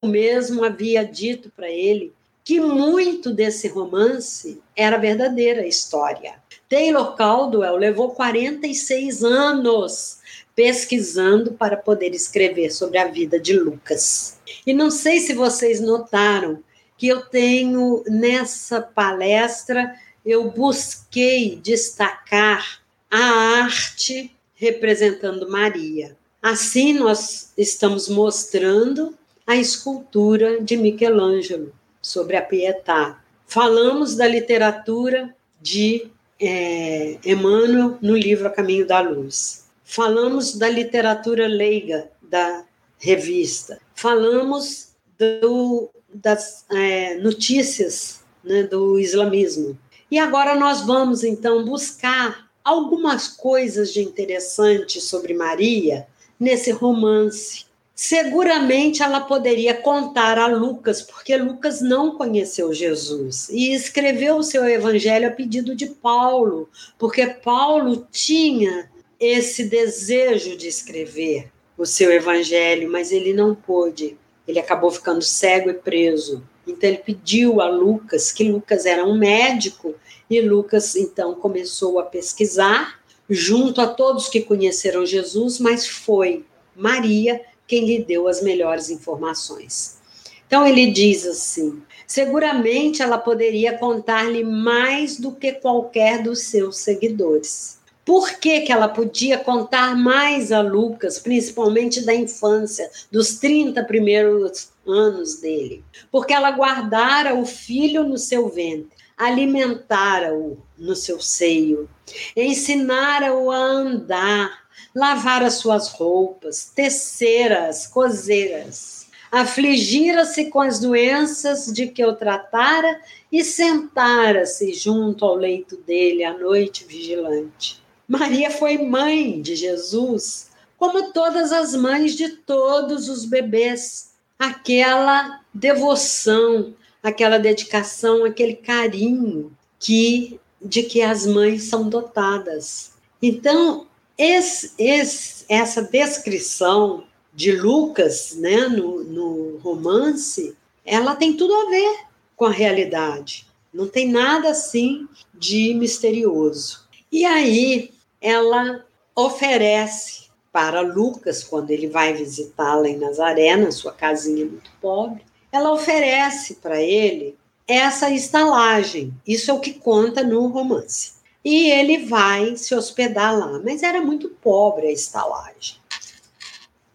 mesmo 0.06 0.64
havia 0.64 1.04
dito 1.04 1.52
para 1.56 1.70
ele 1.70 2.14
que 2.44 2.60
muito 2.60 3.32
desse 3.32 3.68
romance 3.68 4.62
era 4.76 4.98
verdadeira 4.98 5.66
história. 5.66 6.36
Taylor 6.68 7.16
Caldwell 7.16 7.76
levou 7.76 8.12
46 8.12 9.24
anos 9.24 10.20
pesquisando 10.56 11.54
para 11.54 11.78
poder 11.78 12.14
escrever 12.14 12.72
sobre 12.72 12.98
a 12.98 13.08
vida 13.08 13.40
de 13.40 13.54
Lucas. 13.54 14.38
E 14.66 14.74
não 14.74 14.90
sei 14.90 15.20
se 15.20 15.34
vocês 15.34 15.80
notaram 15.80 16.64
que 16.98 17.08
eu 17.08 17.22
tenho 17.22 18.04
nessa 18.08 18.82
palestra, 18.82 19.96
eu 20.26 20.52
busquei 20.52 21.56
destacar 21.56 22.82
a 23.10 23.18
arte 23.64 24.36
representando 24.54 25.50
Maria. 25.50 26.16
Assim, 26.42 26.94
nós 26.94 27.52
estamos 27.58 28.08
mostrando 28.08 29.18
a 29.46 29.56
escultura 29.56 30.62
de 30.62 30.78
Michelangelo 30.78 31.74
sobre 32.02 32.36
a 32.36 32.42
Pietà. 32.42 33.22
Falamos 33.46 34.16
da 34.16 34.28
literatura 34.28 35.36
de 35.62 36.10
é, 36.40 37.20
Emmanuel 37.24 37.98
no 38.02 38.16
livro 38.16 38.48
A 38.48 38.50
Caminho 38.50 38.88
da 38.88 39.00
Luz. 39.00 39.66
Falamos 39.84 40.56
da 40.56 40.68
literatura 40.68 41.48
leiga 41.48 42.10
da 42.22 42.66
revista. 42.98 43.80
Falamos 43.94 44.94
do, 45.18 45.90
das 46.14 46.66
é, 46.72 47.16
notícias 47.16 48.24
né, 48.44 48.64
do 48.64 48.98
islamismo. 48.98 49.78
E 50.10 50.18
agora 50.18 50.56
nós 50.56 50.82
vamos 50.82 51.24
então 51.24 51.64
buscar 51.64 52.50
algumas 52.64 53.28
coisas 53.28 53.94
de 53.94 54.02
interessante 54.02 55.00
sobre 55.00 55.34
Maria 55.34 56.08
nesse 56.40 56.72
romance 56.72 57.66
Seguramente 58.04 59.04
ela 59.04 59.22
poderia 59.22 59.76
contar 59.76 60.40
a 60.40 60.48
Lucas, 60.48 61.04
porque 61.04 61.38
Lucas 61.38 61.82
não 61.82 62.18
conheceu 62.18 62.74
Jesus 62.74 63.48
e 63.52 63.76
escreveu 63.76 64.38
o 64.38 64.44
seu 64.44 64.68
evangelho 64.68 65.28
a 65.28 65.32
pedido 65.32 65.76
de 65.76 65.86
Paulo, 65.86 66.68
porque 66.98 67.28
Paulo 67.28 68.08
tinha 68.12 68.90
esse 69.20 69.66
desejo 69.66 70.58
de 70.58 70.68
escrever 70.68 71.52
o 71.78 71.86
seu 71.86 72.12
evangelho, 72.12 72.92
mas 72.92 73.12
ele 73.12 73.34
não 73.34 73.54
pôde. 73.54 74.18
Ele 74.48 74.58
acabou 74.58 74.90
ficando 74.90 75.22
cego 75.22 75.70
e 75.70 75.76
preso. 75.76 76.44
Então 76.66 76.90
ele 76.90 77.04
pediu 77.06 77.62
a 77.62 77.70
Lucas, 77.70 78.32
que 78.32 78.50
Lucas 78.52 78.88
era 78.88 79.06
um 79.06 79.16
médico, 79.16 79.94
e 80.28 80.42
Lucas 80.42 80.96
então 80.96 81.36
começou 81.36 82.00
a 82.00 82.04
pesquisar 82.04 83.00
junto 83.30 83.80
a 83.80 83.86
todos 83.86 84.28
que 84.28 84.42
conheceram 84.42 85.06
Jesus, 85.06 85.60
mas 85.60 85.88
foi 85.88 86.44
Maria 86.76 87.40
quem 87.72 87.86
lhe 87.86 88.04
deu 88.04 88.28
as 88.28 88.42
melhores 88.42 88.90
informações. 88.90 89.98
Então 90.46 90.68
ele 90.68 90.92
diz 90.92 91.26
assim: 91.26 91.82
seguramente 92.06 93.02
ela 93.02 93.18
poderia 93.18 93.78
contar-lhe 93.78 94.44
mais 94.44 95.18
do 95.18 95.32
que 95.32 95.54
qualquer 95.54 96.22
dos 96.22 96.42
seus 96.42 96.80
seguidores. 96.80 97.80
Por 98.04 98.34
que, 98.40 98.62
que 98.62 98.74
ela 98.74 98.90
podia 98.90 99.38
contar 99.38 99.96
mais 99.96 100.52
a 100.52 100.60
Lucas, 100.60 101.18
principalmente 101.18 102.02
da 102.02 102.14
infância, 102.14 102.92
dos 103.10 103.36
30 103.36 103.82
primeiros 103.86 104.72
anos 104.86 105.40
dele? 105.40 105.82
Porque 106.12 106.34
ela 106.34 106.52
guardara 106.52 107.36
o 107.36 107.46
filho 107.46 108.04
no 108.04 108.18
seu 108.18 108.50
ventre, 108.50 108.90
alimentara-o 109.16 110.58
no 110.78 110.94
seu 110.94 111.22
seio, 111.22 111.88
ensinara-o 112.36 113.50
a 113.50 113.58
andar, 113.58 114.61
lavar 114.94 115.44
as 115.44 115.56
suas 115.56 115.90
roupas, 115.90 116.72
tecer 116.76 117.52
as 117.52 117.88
cozeiras, 117.88 119.08
afligira-se 119.32 120.50
com 120.50 120.60
as 120.60 120.80
doenças 120.80 121.68
de 121.68 121.88
que 121.88 122.06
o 122.06 122.14
tratara 122.14 123.00
e 123.32 123.44
sentara-se 123.44 124.74
junto 124.74 125.24
ao 125.24 125.36
leito 125.36 125.78
dele 125.78 126.24
à 126.24 126.38
noite 126.38 126.86
vigilante. 126.86 127.82
Maria 128.08 128.52
foi 128.52 128.78
mãe 128.78 129.42
de 129.42 129.56
Jesus, 129.56 130.50
como 130.78 131.14
todas 131.14 131.54
as 131.54 131.74
mães 131.74 132.16
de 132.16 132.30
todos 132.30 133.08
os 133.08 133.24
bebês. 133.24 134.12
Aquela 134.38 135.40
devoção, 135.54 136.74
aquela 137.02 137.38
dedicação, 137.38 138.26
aquele 138.26 138.56
carinho 138.56 139.56
que 139.80 140.40
de 140.62 140.84
que 140.84 141.02
as 141.02 141.26
mães 141.26 141.64
são 141.64 141.88
dotadas. 141.88 142.94
Então, 143.22 143.88
esse, 144.22 144.74
esse, 144.78 145.46
essa 145.50 145.82
descrição 145.82 147.04
de 147.34 147.52
Lucas 147.54 148.36
né, 148.36 148.68
no, 148.68 149.04
no 149.04 149.58
romance, 149.58 150.56
ela 150.86 151.16
tem 151.16 151.36
tudo 151.36 151.56
a 151.56 151.70
ver 151.72 152.06
com 152.36 152.46
a 152.46 152.52
realidade. 152.52 153.48
Não 153.74 153.88
tem 153.88 154.08
nada 154.08 154.52
assim 154.52 155.08
de 155.34 155.74
misterioso. 155.74 156.88
E 157.12 157.26
aí 157.26 157.92
ela 158.22 158.86
oferece 159.16 160.30
para 160.52 160.82
Lucas, 160.82 161.44
quando 161.44 161.72
ele 161.72 161.88
vai 161.88 162.14
visitá-la 162.14 162.88
em 162.88 162.98
Nazaré, 162.98 163.56
na 163.56 163.72
sua 163.72 163.94
casinha 163.94 164.46
muito 164.46 164.70
pobre, 164.80 165.24
ela 165.52 165.72
oferece 165.72 166.56
para 166.56 166.80
ele 166.80 167.36
essa 167.68 168.12
estalagem. 168.12 169.14
Isso 169.26 169.50
é 169.50 169.54
o 169.54 169.60
que 169.60 169.74
conta 169.74 170.22
no 170.22 170.48
romance. 170.48 171.14
E 171.44 171.72
ele 171.72 172.06
vai 172.06 172.56
se 172.56 172.76
hospedar 172.76 173.38
lá, 173.38 173.60
mas 173.64 173.82
era 173.82 174.00
muito 174.02 174.30
pobre 174.30 174.88
a 174.88 174.92
estalagem. 174.92 175.78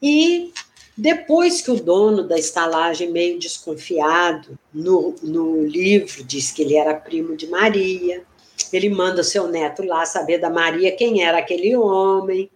E 0.01 0.53
depois 0.97 1.61
que 1.61 1.71
o 1.71 1.83
dono 1.83 2.27
da 2.27 2.39
estalagem, 2.39 3.11
meio 3.11 3.39
desconfiado, 3.39 4.59
no, 4.73 5.15
no 5.23 5.65
livro 5.65 6.25
diz 6.25 6.53
que 6.53 6.63
ele 6.63 6.77
era 6.77 6.95
primo 6.95 7.37
de 7.37 7.49
Maria, 7.49 8.25
ele 8.73 8.89
manda 8.89 9.23
seu 9.23 9.49
neto 9.49 9.83
lá 9.83 10.07
saber 10.07 10.39
da 10.39 10.49
Maria 10.49 10.97
quem 10.97 11.23
era 11.23 11.39
aquele 11.39 11.77
homem. 11.77 12.51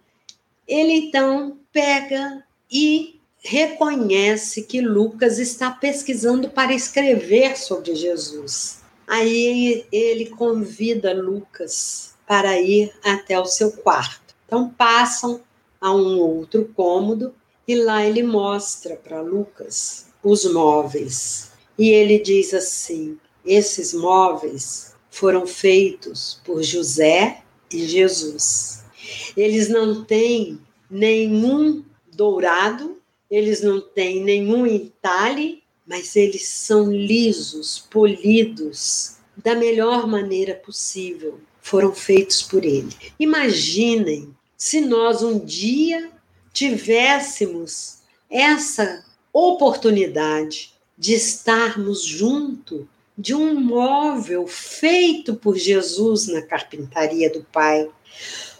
Ele 0.67 0.93
então 0.93 1.59
pega 1.71 2.43
e 2.71 3.19
reconhece 3.43 4.63
que 4.63 4.81
Lucas 4.81 5.39
está 5.39 5.71
pesquisando 5.71 6.49
para 6.49 6.73
escrever 6.73 7.57
sobre 7.57 7.95
Jesus. 7.95 8.80
Aí 9.11 9.85
ele 9.91 10.29
convida 10.29 11.13
Lucas 11.13 12.13
para 12.25 12.57
ir 12.61 12.93
até 13.03 13.37
o 13.37 13.45
seu 13.45 13.73
quarto. 13.73 14.33
Então 14.45 14.69
passam 14.69 15.41
a 15.81 15.93
um 15.93 16.17
outro 16.17 16.71
cômodo 16.73 17.35
e 17.67 17.75
lá 17.75 18.05
ele 18.05 18.23
mostra 18.23 18.95
para 18.95 19.19
Lucas 19.19 20.07
os 20.23 20.45
móveis. 20.45 21.51
E 21.77 21.89
ele 21.89 22.19
diz 22.19 22.53
assim: 22.53 23.17
esses 23.45 23.93
móveis 23.93 24.95
foram 25.09 25.45
feitos 25.45 26.39
por 26.45 26.63
José 26.63 27.43
e 27.69 27.85
Jesus. 27.85 28.85
Eles 29.35 29.67
não 29.67 30.05
têm 30.05 30.57
nenhum 30.89 31.83
dourado 32.15 33.01
eles 33.31 33.61
não 33.61 33.79
têm 33.79 34.21
nenhum 34.21 34.67
entalhe, 34.67 35.60
mas 35.85 36.15
eles 36.15 36.47
são 36.47 36.91
lisos, 36.91 37.79
polidos, 37.89 39.17
da 39.35 39.55
melhor 39.55 40.07
maneira 40.07 40.53
possível. 40.53 41.39
Foram 41.61 41.93
feitos 41.93 42.41
por 42.41 42.65
ele. 42.65 42.89
Imaginem 43.19 44.35
se 44.57 44.81
nós 44.81 45.21
um 45.21 45.39
dia 45.39 46.11
tivéssemos 46.53 47.99
essa 48.29 49.03
oportunidade 49.33 50.73
de 50.97 51.13
estarmos 51.13 52.03
junto 52.03 52.87
de 53.17 53.33
um 53.33 53.59
móvel 53.59 54.47
feito 54.47 55.35
por 55.35 55.57
Jesus 55.57 56.27
na 56.27 56.41
carpintaria 56.41 57.31
do 57.31 57.43
Pai. 57.51 57.89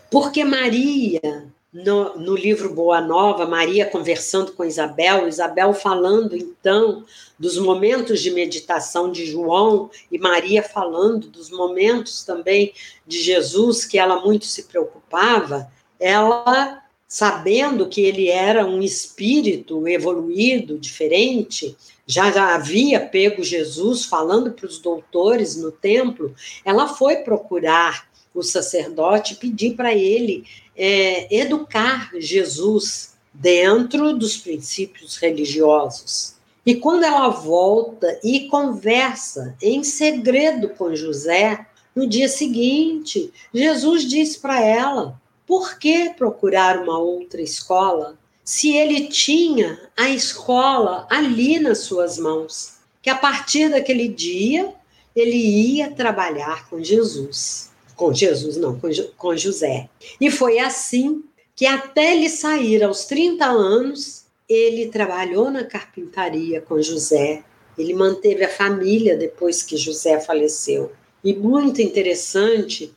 Porque 0.09 0.43
Maria 0.43 1.51
no, 1.73 2.17
no, 2.17 2.35
livro 2.35 2.73
Boa 2.73 2.99
Nova, 2.99 3.45
Maria 3.45 3.85
conversando 3.85 4.51
com 4.51 4.65
Isabel, 4.65 5.27
Isabel 5.27 5.73
falando 5.73 6.35
então 6.35 7.05
dos 7.39 7.57
momentos 7.57 8.21
de 8.21 8.29
meditação 8.31 9.09
de 9.09 9.25
João 9.25 9.89
e 10.11 10.17
Maria 10.17 10.61
falando 10.61 11.27
dos 11.27 11.49
momentos 11.49 12.25
também 12.25 12.73
de 13.07 13.21
Jesus 13.21 13.85
que 13.85 13.97
ela 13.97 14.19
muito 14.19 14.45
se 14.45 14.63
preocupava, 14.63 15.71
ela 15.97 16.83
sabendo 17.07 17.87
que 17.87 18.01
ele 18.01 18.29
era 18.29 18.65
um 18.65 18.81
espírito 18.81 19.85
evoluído, 19.87 20.77
diferente, 20.77 21.75
já, 22.05 22.53
havia 22.53 22.99
pego 22.99 23.43
Jesus 23.43 24.05
falando 24.05 24.51
para 24.51 24.65
os 24.65 24.79
doutores 24.79 25.55
no 25.55 25.71
templo, 25.71 26.33
ela 26.65 26.87
foi 26.87 27.17
procurar 27.17 28.09
o 28.33 28.41
sacerdote 28.41 29.35
pedir 29.35 29.75
para 29.75 29.93
ele 29.93 30.45
é, 30.83 31.27
educar 31.29 32.09
Jesus 32.15 33.13
dentro 33.31 34.17
dos 34.17 34.35
princípios 34.35 35.15
religiosos. 35.15 36.33
E 36.65 36.73
quando 36.73 37.03
ela 37.03 37.29
volta 37.29 38.19
e 38.23 38.47
conversa 38.47 39.55
em 39.61 39.83
segredo 39.83 40.69
com 40.69 40.95
José, 40.95 41.67
no 41.95 42.07
dia 42.07 42.27
seguinte, 42.27 43.31
Jesus 43.53 44.09
diz 44.09 44.35
para 44.35 44.59
ela: 44.59 45.21
por 45.45 45.77
que 45.77 46.09
procurar 46.15 46.79
uma 46.79 46.97
outra 46.97 47.43
escola 47.43 48.17
se 48.43 48.75
ele 48.75 49.07
tinha 49.07 49.79
a 49.95 50.09
escola 50.09 51.05
ali 51.11 51.59
nas 51.59 51.79
suas 51.79 52.17
mãos? 52.17 52.79
Que 53.03 53.09
a 53.11 53.15
partir 53.15 53.69
daquele 53.69 54.07
dia 54.07 54.73
ele 55.15 55.37
ia 55.37 55.91
trabalhar 55.91 56.67
com 56.69 56.83
Jesus 56.83 57.70
com 58.01 58.11
Jesus, 58.11 58.57
não, 58.57 58.79
com, 58.79 58.89
com 59.15 59.37
José. 59.37 59.87
E 60.19 60.31
foi 60.31 60.57
assim 60.57 61.23
que 61.55 61.67
até 61.67 62.15
ele 62.15 62.29
sair 62.29 62.83
aos 62.83 63.05
30 63.05 63.45
anos, 63.45 64.25
ele 64.49 64.87
trabalhou 64.87 65.51
na 65.51 65.63
carpintaria 65.63 66.59
com 66.61 66.81
José. 66.81 67.43
Ele 67.77 67.93
manteve 67.93 68.43
a 68.43 68.49
família 68.49 69.15
depois 69.15 69.61
que 69.61 69.77
José 69.77 70.19
faleceu. 70.19 70.91
E 71.23 71.35
muito 71.35 71.79
interessante 71.79 72.91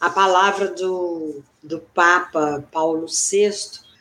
a 0.00 0.10
palavra 0.10 0.72
do, 0.72 1.40
do 1.62 1.78
Papa 1.94 2.64
Paulo 2.72 3.06
VI, 3.06 3.52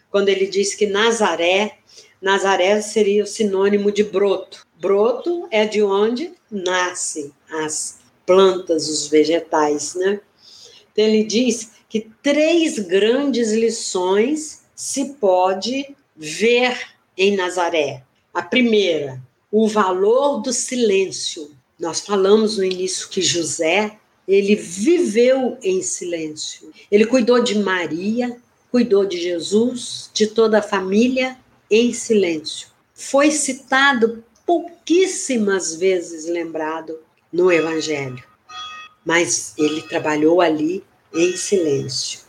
quando 0.10 0.30
ele 0.30 0.48
diz 0.48 0.74
que 0.74 0.88
Nazaré, 0.88 1.78
Nazaré 2.20 2.82
seria 2.82 3.24
o 3.24 3.28
sinônimo 3.28 3.91
de 3.91 4.04
broto. 4.04 4.65
Broto 4.82 5.48
é 5.52 5.65
de 5.65 5.84
onde 5.84 6.32
nascem 6.50 7.32
as 7.52 8.00
plantas, 8.26 8.89
os 8.89 9.08
vegetais, 9.08 9.93
né? 9.93 10.20
Então, 10.98 11.06
ele 11.06 11.24
diz 11.24 11.74
que 11.88 12.10
três 12.24 12.80
grandes 12.80 13.52
lições 13.52 14.64
se 14.76 15.14
pode 15.14 15.96
ver 16.16 16.76
em 17.16 17.38
Nazaré. 17.38 18.04
A 18.34 18.42
primeira, 18.42 19.22
o 19.52 19.68
valor 19.68 20.42
do 20.42 20.52
silêncio. 20.52 21.52
Nós 21.80 22.00
falamos 22.00 22.58
no 22.58 22.64
início 22.64 23.10
que 23.10 23.22
José, 23.22 23.96
ele 24.28 24.56
viveu 24.56 25.60
em 25.62 25.84
silêncio. 25.84 26.72
Ele 26.92 27.06
cuidou 27.06 27.44
de 27.44 27.60
Maria, 27.60 28.36
cuidou 28.72 29.06
de 29.06 29.22
Jesus, 29.22 30.10
de 30.12 30.26
toda 30.26 30.58
a 30.58 30.64
família 30.64 31.38
em 31.70 31.93
silêncio. 31.93 32.70
Foi 32.95 33.30
citado 33.30 34.24
pouquíssimas 34.48 35.76
vezes 35.76 36.26
lembrado 36.26 36.98
no 37.32 37.52
evangelho 37.52 38.24
mas 39.08 39.53
ele 39.58 39.82
trabalhou 39.84 40.41
ali 40.41 40.84
em 41.16 41.38
silêncio. 41.38 42.20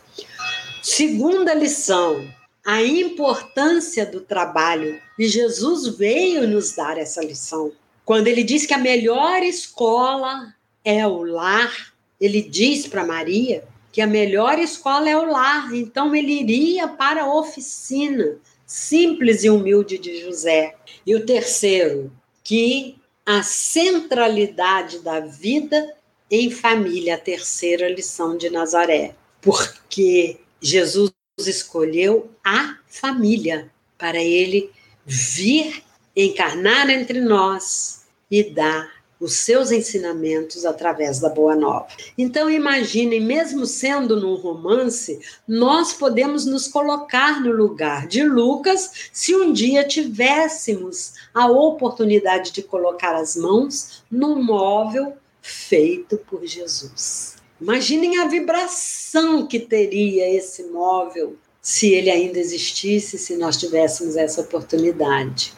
Segunda 0.81 1.53
lição, 1.53 2.25
a 2.65 2.81
importância 2.81 4.05
do 4.05 4.21
trabalho. 4.21 4.97
E 5.19 5.27
Jesus 5.27 5.97
veio 5.97 6.47
nos 6.47 6.73
dar 6.73 6.97
essa 6.97 7.21
lição. 7.21 7.73
Quando 8.05 8.27
ele 8.27 8.43
diz 8.43 8.65
que 8.65 8.73
a 8.73 8.77
melhor 8.77 9.43
escola 9.43 10.55
é 10.85 11.05
o 11.05 11.21
lar, 11.23 11.93
ele 12.19 12.41
diz 12.41 12.87
para 12.87 13.05
Maria 13.05 13.65
que 13.91 13.99
a 13.99 14.07
melhor 14.07 14.57
escola 14.57 15.09
é 15.09 15.17
o 15.17 15.29
lar. 15.29 15.75
Então 15.75 16.15
ele 16.15 16.39
iria 16.39 16.87
para 16.87 17.23
a 17.23 17.33
oficina 17.33 18.37
simples 18.65 19.43
e 19.43 19.49
humilde 19.49 19.97
de 19.97 20.21
José. 20.21 20.75
E 21.05 21.13
o 21.13 21.25
terceiro, 21.25 22.09
que 22.41 22.97
a 23.25 23.43
centralidade 23.43 24.99
da 24.99 25.19
vida 25.19 25.93
em 26.29 26.51
família, 26.51 27.15
a 27.15 27.19
terceira 27.19 27.89
lição 27.89 28.37
de 28.37 28.49
Nazaré. 28.49 29.15
porque 29.41 30.37
Jesus 30.61 31.11
escolheu 31.39 32.29
a 32.43 32.77
família 32.87 33.71
para 33.97 34.21
ele 34.21 34.71
vir 35.05 35.83
encarnar 36.15 36.89
entre 36.89 37.21
nós 37.21 38.03
e 38.29 38.43
dar 38.43 38.99
os 39.19 39.33
seus 39.33 39.71
ensinamentos 39.71 40.65
através 40.65 41.19
da 41.19 41.27
Boa 41.27 41.55
Nova. 41.55 41.87
Então, 42.17 42.49
imaginem, 42.49 43.19
mesmo 43.19 43.65
sendo 43.65 44.19
num 44.19 44.35
romance, 44.35 45.19
nós 45.45 45.91
podemos 45.91 46.45
nos 46.45 46.67
colocar 46.67 47.41
no 47.41 47.51
lugar 47.51 48.07
de 48.07 48.23
Lucas 48.23 49.09
se 49.11 49.35
um 49.35 49.51
dia 49.51 49.85
tivéssemos 49.85 51.15
a 51.33 51.47
oportunidade 51.47 52.53
de 52.53 52.63
colocar 52.63 53.13
as 53.13 53.35
mãos 53.35 54.03
num 54.09 54.41
móvel 54.41 55.17
feito 55.41 56.17
por 56.17 56.45
Jesus. 56.45 57.37
Imaginem 57.59 58.19
a 58.19 58.27
vibração 58.27 59.45
que 59.45 59.59
teria 59.59 60.29
esse 60.29 60.63
móvel 60.63 61.35
se 61.61 61.93
ele 61.93 62.09
ainda 62.09 62.39
existisse, 62.39 63.17
se 63.17 63.35
nós 63.35 63.57
tivéssemos 63.57 64.15
essa 64.15 64.41
oportunidade. 64.41 65.53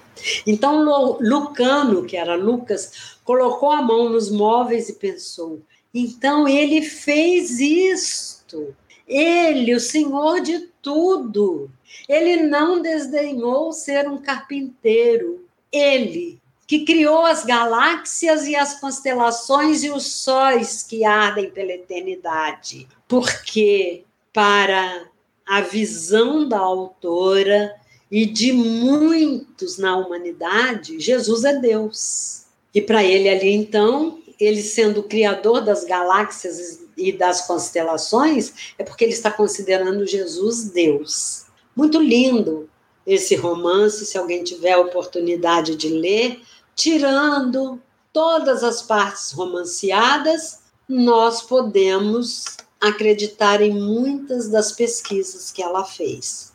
Então, 0.46 0.84
Lucano, 1.20 2.04
que 2.06 2.18
era 2.18 2.36
Lucas, 2.36 3.18
colocou 3.24 3.72
a 3.72 3.82
mão 3.82 4.10
nos 4.10 4.30
móveis 4.30 4.90
e 4.90 4.94
pensou: 4.94 5.62
então 5.94 6.48
ele 6.48 6.82
fez 6.82 7.60
isto. 7.60 8.76
Ele, 9.08 9.76
o 9.76 9.80
Senhor 9.80 10.40
de 10.42 10.70
tudo. 10.82 11.70
Ele 12.08 12.44
não 12.44 12.82
desdenhou 12.82 13.72
ser 13.74 14.08
um 14.08 14.18
carpinteiro. 14.18 15.46
Ele, 15.72 16.41
que 16.72 16.86
criou 16.86 17.26
as 17.26 17.44
galáxias 17.44 18.48
e 18.48 18.56
as 18.56 18.80
constelações 18.80 19.84
e 19.84 19.90
os 19.90 20.06
sóis 20.06 20.82
que 20.82 21.04
ardem 21.04 21.50
pela 21.50 21.74
eternidade. 21.74 22.88
Porque, 23.10 24.06
para 24.32 25.06
a 25.46 25.60
visão 25.60 26.48
da 26.48 26.60
autora 26.60 27.76
e 28.10 28.26
de 28.26 28.54
muitos 28.54 29.78
na 29.78 29.98
humanidade, 29.98 30.98
Jesus 30.98 31.44
é 31.44 31.60
Deus. 31.60 32.46
E 32.74 32.82
para 32.82 33.04
ele 33.04 33.28
ali, 33.28 33.50
então, 33.50 34.20
ele 34.40 34.62
sendo 34.62 35.02
o 35.02 35.10
criador 35.10 35.60
das 35.60 35.84
galáxias 35.84 36.80
e 36.96 37.12
das 37.12 37.46
constelações, 37.46 38.74
é 38.80 38.84
porque 38.86 39.04
ele 39.04 39.12
está 39.12 39.30
considerando 39.30 40.08
Jesus 40.08 40.70
Deus. 40.70 41.48
Muito 41.76 42.00
lindo 42.00 42.70
esse 43.06 43.36
romance, 43.36 44.06
se 44.06 44.18
alguém 44.18 44.42
tiver 44.42 44.72
a 44.72 44.80
oportunidade 44.80 45.76
de 45.76 45.90
ler, 45.90 46.40
tirando 46.76 47.82
todas 48.14 48.64
as 48.64 48.82
partes 48.82 49.32
romanceadas, 49.32 50.60
nós 50.88 51.42
podemos 51.42 52.46
acreditar 52.80 53.62
em 53.62 53.72
muitas 53.72 54.50
das 54.50 54.72
pesquisas 54.72 55.52
que 55.52 55.62
ela 55.62 55.86
fez. 55.86 56.52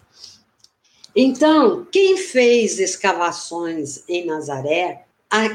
Então, 1.14 1.87
quem 1.91 2.17
fez 2.17 2.79
escavações 2.79 4.03
em 4.09 4.27
Nazaré 4.27 5.07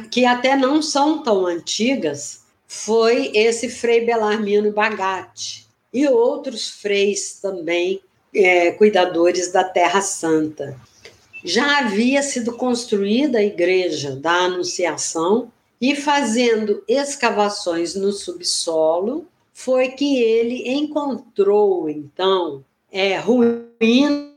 que 0.10 0.26
até 0.26 0.56
não 0.56 0.82
são 0.82 1.24
tão 1.24 1.46
antigas, 1.46 2.42
foi 2.68 3.32
esse 3.36 3.70
Frei 3.70 4.06
Belarmino 4.06 4.72
Bagatti 4.72 5.68
e 5.94 6.08
outros 6.08 6.70
freis 6.70 7.40
também 7.42 8.02
é, 8.34 8.72
cuidadores 8.72 9.52
da 9.52 9.64
Terra 9.64 10.02
Santa. 10.02 10.80
Já 11.44 11.80
havia 11.80 12.22
sido 12.22 12.54
construída 12.54 13.40
a 13.40 13.44
igreja 13.44 14.16
da 14.16 14.46
Anunciação 14.46 15.52
e 15.80 15.96
fazendo 15.96 16.84
escavações 16.88 17.96
no 17.96 18.12
subsolo 18.12 19.26
foi 19.54 19.90
que 19.90 20.22
ele 20.22 20.70
encontrou 20.70 21.90
então 21.90 22.64
é, 22.92 23.18
ruínas 23.18 24.32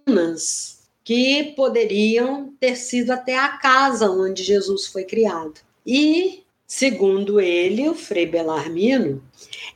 que 1.03 1.53
poderiam 1.55 2.55
ter 2.59 2.77
sido 2.77 3.11
até 3.11 3.37
a 3.39 3.59
casa 3.59 4.11
onde 4.11 4.43
Jesus 4.43 4.87
foi 4.87 5.05
criado. 5.05 5.61
E, 5.87 6.43
segundo 6.77 7.41
ele, 7.41 7.89
o 7.89 7.95
Frei 7.95 8.27
Belarmino, 8.27 9.22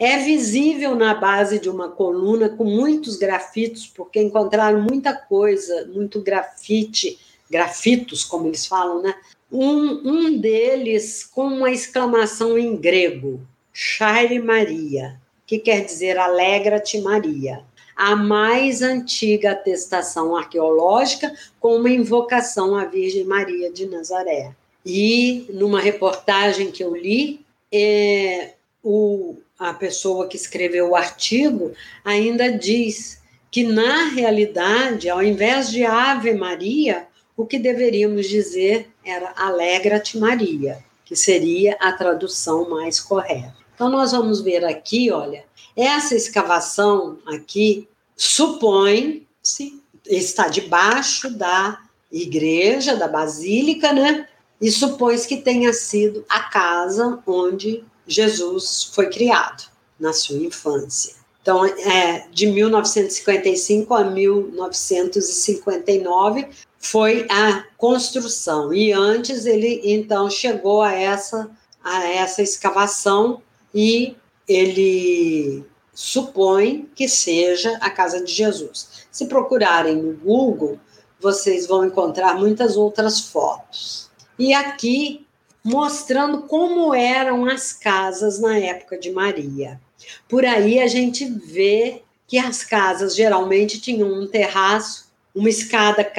é 0.01 0.19
visível 0.19 0.97
na 0.97 1.15
base 1.15 1.61
de 1.61 1.71
uma 1.71 1.89
coluna 1.89 2.49
com 2.49 2.65
muitos 2.65 3.15
grafitos, 3.15 3.87
porque 3.87 4.21
encontraram 4.21 4.83
muita 4.83 5.15
coisa, 5.15 5.87
muito 5.95 6.21
grafite, 6.21 7.17
grafitos, 7.49 8.25
como 8.25 8.49
eles 8.49 8.67
falam, 8.67 9.01
né? 9.01 9.15
Um, 9.51 10.09
um 10.11 10.39
deles 10.41 11.23
com 11.23 11.47
uma 11.47 11.71
exclamação 11.71 12.59
em 12.59 12.77
grego, 12.77 13.41
Shire 13.73 14.41
Maria, 14.41 15.21
que 15.47 15.57
quer 15.57 15.85
dizer 15.85 16.19
alegra-te 16.19 17.01
Maria 17.01 17.63
a 17.95 18.17
mais 18.17 18.83
antiga 18.83 19.53
atestação 19.53 20.37
arqueológica 20.37 21.33
com 21.61 21.77
uma 21.77 21.91
invocação 21.91 22.77
à 22.77 22.85
Virgem 22.85 23.25
Maria 23.25 23.73
de 23.73 23.87
Nazaré. 23.87 24.53
E 24.85 25.47
numa 25.51 25.81
reportagem 25.81 26.71
que 26.71 26.83
eu 26.83 26.95
li, 26.95 27.45
é, 27.73 28.55
o, 28.83 29.37
a 29.59 29.75
pessoa 29.75 30.27
que 30.27 30.37
escreveu 30.37 30.91
o 30.91 30.97
artigo 30.97 31.73
ainda 32.05 32.51
diz 32.51 33.21
que, 33.51 33.65
na 33.65 34.05
realidade, 34.09 35.09
ao 35.09 35.23
invés 35.23 35.71
de 35.71 35.85
Ave 35.85 36.35
Maria, 36.35 37.07
o 37.37 37.47
que 37.47 37.59
deveríamos 37.59 38.29
dizer 38.29 38.89
era 39.05 39.33
Alegra-te 39.37 40.19
Maria, 40.19 40.85
que 41.05 41.17
seria 41.17 41.77
a 41.81 41.93
tradução 41.93 42.69
mais 42.69 43.01
correta. 43.01 43.57
Então, 43.75 43.89
nós 43.89 44.13
vamos 44.13 44.41
ver 44.41 44.65
aqui, 44.65 45.11
olha, 45.11 45.45
essa 45.77 46.17
escavação 46.17 47.19
aqui 47.27 47.89
supõe-se 48.17 49.81
está 50.05 50.49
debaixo 50.49 51.31
da 51.31 51.81
igreja, 52.11 52.97
da 52.97 53.07
basílica, 53.07 53.93
né? 53.93 54.27
E 54.61 54.71
supõe-se 54.71 55.27
que 55.29 55.39
tenha 55.39 55.73
sido 55.73 56.25
a 56.29 56.41
casa 56.41 57.19
onde 57.27 57.83
Jesus 58.07 58.91
foi 58.93 59.09
criado 59.09 59.65
na 59.99 60.13
sua 60.13 60.37
infância. 60.39 61.15
Então, 61.43 61.65
é, 61.65 62.29
de 62.31 62.47
1955 62.47 63.95
a 63.95 64.05
1959 64.05 66.49
foi 66.79 67.27
a 67.31 67.65
construção 67.77 68.73
e 68.75 68.93
antes 68.93 69.47
ele 69.47 69.81
então 69.85 70.29
chegou 70.29 70.83
a 70.83 70.93
essa 70.93 71.49
a 71.83 72.07
essa 72.07 72.43
escavação 72.43 73.41
e 73.75 74.15
ele 74.47 75.65
supõe 75.95 76.87
que 76.95 77.09
seja 77.09 77.79
a 77.81 77.89
casa 77.91 78.23
de 78.23 78.31
Jesus. 78.33 79.07
Se 79.11 79.27
procurarem 79.27 79.97
no 79.97 80.13
Google, 80.15 80.79
vocês 81.21 81.67
vão 81.67 81.85
encontrar 81.85 82.39
muitas 82.39 82.77
outras 82.77 83.19
fotos. 83.21 84.08
E 84.39 84.55
aqui 84.55 85.27
mostrando 85.65 86.43
como 86.43 86.95
eram 86.95 87.45
as 87.47 87.73
casas 87.73 88.39
na 88.39 88.57
época 88.59 88.99
de 88.99 89.11
Maria. 89.11 89.81
Por 90.29 90.45
aí 90.45 90.81
a 90.81 90.87
gente 90.87 91.25
vê 91.27 92.03
que 92.27 92.39
as 92.39 92.63
casas 92.65 93.15
geralmente 93.17 93.81
tinham 93.81 94.09
um 94.09 94.27
terraço, 94.27 95.09
uma 95.35 95.49
escada, 95.49 96.11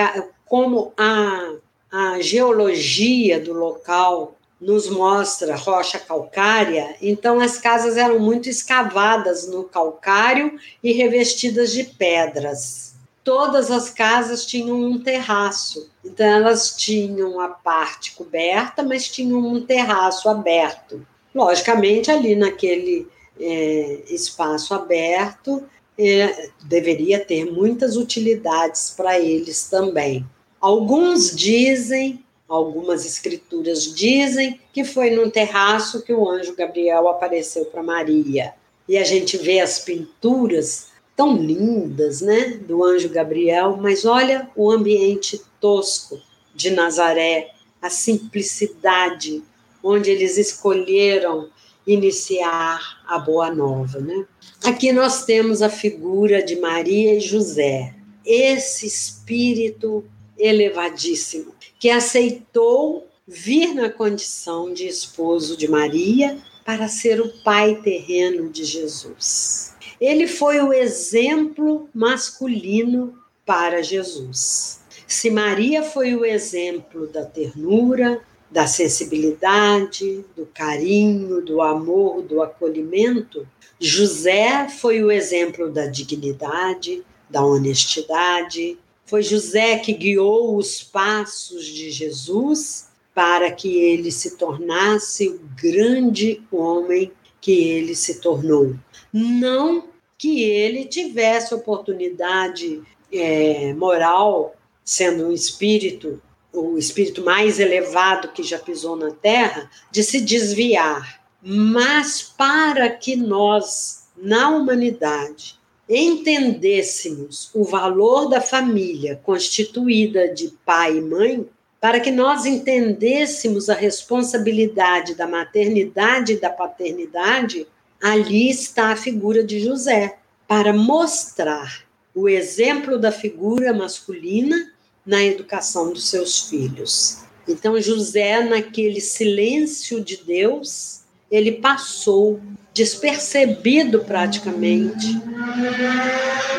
como 0.45 0.93
a, 0.97 1.53
a 1.91 2.21
geologia 2.21 3.39
do 3.39 3.53
local 3.53 4.35
nos 4.59 4.89
mostra 4.89 5.55
rocha 5.55 5.97
calcária, 5.97 6.95
então 7.01 7.39
as 7.39 7.57
casas 7.57 7.95
eram 7.95 8.19
muito 8.19 8.49
escavadas 8.49 9.47
no 9.47 9.63
calcário 9.63 10.59
e 10.83 10.91
revestidas 10.91 11.71
de 11.71 11.85
pedras. 11.85 12.88
Todas 13.23 13.69
as 13.69 13.89
casas 13.89 14.45
tinham 14.45 14.81
um 14.81 14.99
terraço, 14.99 15.89
então 16.03 16.25
elas 16.25 16.75
tinham 16.75 17.39
a 17.39 17.49
parte 17.49 18.13
coberta, 18.13 18.81
mas 18.81 19.07
tinham 19.07 19.39
um 19.39 19.61
terraço 19.61 20.29
aberto. 20.29 21.05
Logicamente, 21.35 22.09
ali 22.09 22.35
naquele 22.35 23.07
é, 23.39 24.03
espaço 24.09 24.73
aberto, 24.73 25.63
é, 25.97 26.49
deveria 26.63 27.23
ter 27.23 27.45
muitas 27.45 27.97
utilidades 27.97 28.93
para 28.95 29.19
eles 29.19 29.69
também. 29.69 30.25
Alguns 30.59 31.35
dizem 31.35 32.23
Algumas 32.49 33.05
escrituras 33.05 33.93
dizem 33.93 34.59
que 34.73 34.83
foi 34.83 35.11
num 35.11 35.29
terraço 35.29 36.01
que 36.01 36.11
o 36.11 36.27
anjo 36.27 36.55
Gabriel 36.55 37.07
apareceu 37.07 37.65
para 37.65 37.83
Maria. 37.83 38.55
E 38.87 38.97
a 38.97 39.03
gente 39.03 39.37
vê 39.37 39.59
as 39.59 39.77
pinturas 39.77 40.87
tão 41.19 41.35
lindas, 41.35 42.21
né, 42.21 42.61
do 42.65 42.81
anjo 42.81 43.09
Gabriel, 43.09 43.75
mas 43.75 44.05
olha 44.05 44.49
o 44.55 44.71
ambiente 44.71 45.41
tosco 45.59 46.17
de 46.55 46.71
Nazaré, 46.71 47.51
a 47.81 47.89
simplicidade 47.89 49.43
onde 49.83 50.09
eles 50.09 50.37
escolheram 50.37 51.49
iniciar 51.85 53.03
a 53.05 53.19
boa 53.19 53.53
nova, 53.53 53.99
né? 53.99 54.25
Aqui 54.63 54.93
nós 54.93 55.25
temos 55.25 55.61
a 55.61 55.69
figura 55.69 56.41
de 56.41 56.55
Maria 56.55 57.15
e 57.15 57.19
José, 57.19 57.93
esse 58.25 58.87
espírito 58.87 60.05
elevadíssimo 60.37 61.53
que 61.77 61.89
aceitou 61.89 63.05
vir 63.27 63.75
na 63.75 63.89
condição 63.89 64.73
de 64.73 64.87
esposo 64.87 65.57
de 65.57 65.67
Maria 65.67 66.37
para 66.63 66.87
ser 66.87 67.19
o 67.19 67.27
pai 67.43 67.75
terreno 67.81 68.49
de 68.49 68.63
Jesus. 68.63 69.73
Ele 69.99 70.27
foi 70.27 70.61
o 70.61 70.71
exemplo 70.71 71.89
masculino 71.93 73.17
para 73.45 73.81
Jesus. 73.81 74.79
Se 75.07 75.29
Maria 75.29 75.83
foi 75.83 76.15
o 76.15 76.23
exemplo 76.23 77.07
da 77.07 77.25
ternura, 77.25 78.21
da 78.49 78.65
sensibilidade, 78.67 80.23
do 80.35 80.45
carinho, 80.45 81.41
do 81.41 81.61
amor, 81.61 82.21
do 82.21 82.41
acolhimento, 82.41 83.47
José 83.79 84.67
foi 84.69 85.03
o 85.03 85.11
exemplo 85.11 85.69
da 85.71 85.85
dignidade, 85.87 87.03
da 87.29 87.43
honestidade. 87.43 88.77
Foi 89.05 89.21
José 89.21 89.79
que 89.79 89.93
guiou 89.93 90.55
os 90.57 90.83
passos 90.83 91.65
de 91.65 91.89
Jesus 91.89 92.89
para 93.13 93.51
que 93.51 93.77
ele 93.77 94.11
se 94.11 94.37
tornasse 94.37 95.27
o 95.27 95.41
grande 95.55 96.41
homem 96.51 97.11
que 97.41 97.51
ele 97.51 97.95
se 97.95 98.19
tornou. 98.19 98.75
Não 99.11 99.88
que 100.19 100.43
ele 100.43 100.83
tivesse 100.83 101.55
oportunidade 101.55 102.83
é, 103.11 103.73
moral, 103.73 104.53
sendo 104.83 105.27
um 105.27 105.31
espírito, 105.31 106.21
o 106.51 106.77
espírito 106.77 107.23
mais 107.23 107.57
elevado 107.57 108.33
que 108.33 108.43
já 108.43 108.59
pisou 108.59 108.97
na 108.97 109.11
terra, 109.11 109.71
de 109.89 110.03
se 110.03 110.19
desviar. 110.19 111.21
Mas 111.41 112.21
para 112.21 112.89
que 112.89 113.15
nós, 113.15 114.09
na 114.17 114.49
humanidade, 114.49 115.57
entendêssemos 115.87 117.49
o 117.55 117.63
valor 117.63 118.27
da 118.27 118.41
família 118.41 119.19
constituída 119.23 120.27
de 120.27 120.49
pai 120.65 120.97
e 120.97 121.01
mãe, 121.01 121.47
para 121.79 122.01
que 122.01 122.11
nós 122.11 122.45
entendêssemos 122.45 123.69
a 123.69 123.73
responsabilidade 123.73 125.15
da 125.15 125.25
maternidade 125.25 126.33
e 126.33 126.39
da 126.39 126.49
paternidade, 126.49 127.65
ali 128.01 128.49
está 128.49 128.91
a 128.91 128.95
figura 128.95 129.43
de 129.43 129.59
José, 129.59 130.17
para 130.47 130.73
mostrar 130.73 131.85
o 132.13 132.27
exemplo 132.27 132.97
da 132.97 133.11
figura 133.11 133.71
masculina 133.73 134.71
na 135.05 135.23
educação 135.23 135.93
dos 135.93 136.09
seus 136.09 136.49
filhos. 136.49 137.19
Então, 137.47 137.79
José, 137.81 138.43
naquele 138.43 138.99
silêncio 138.99 140.03
de 140.03 140.17
Deus, 140.17 141.01
ele 141.31 141.53
passou 141.53 142.39
despercebido 142.73 144.01
praticamente 144.01 145.13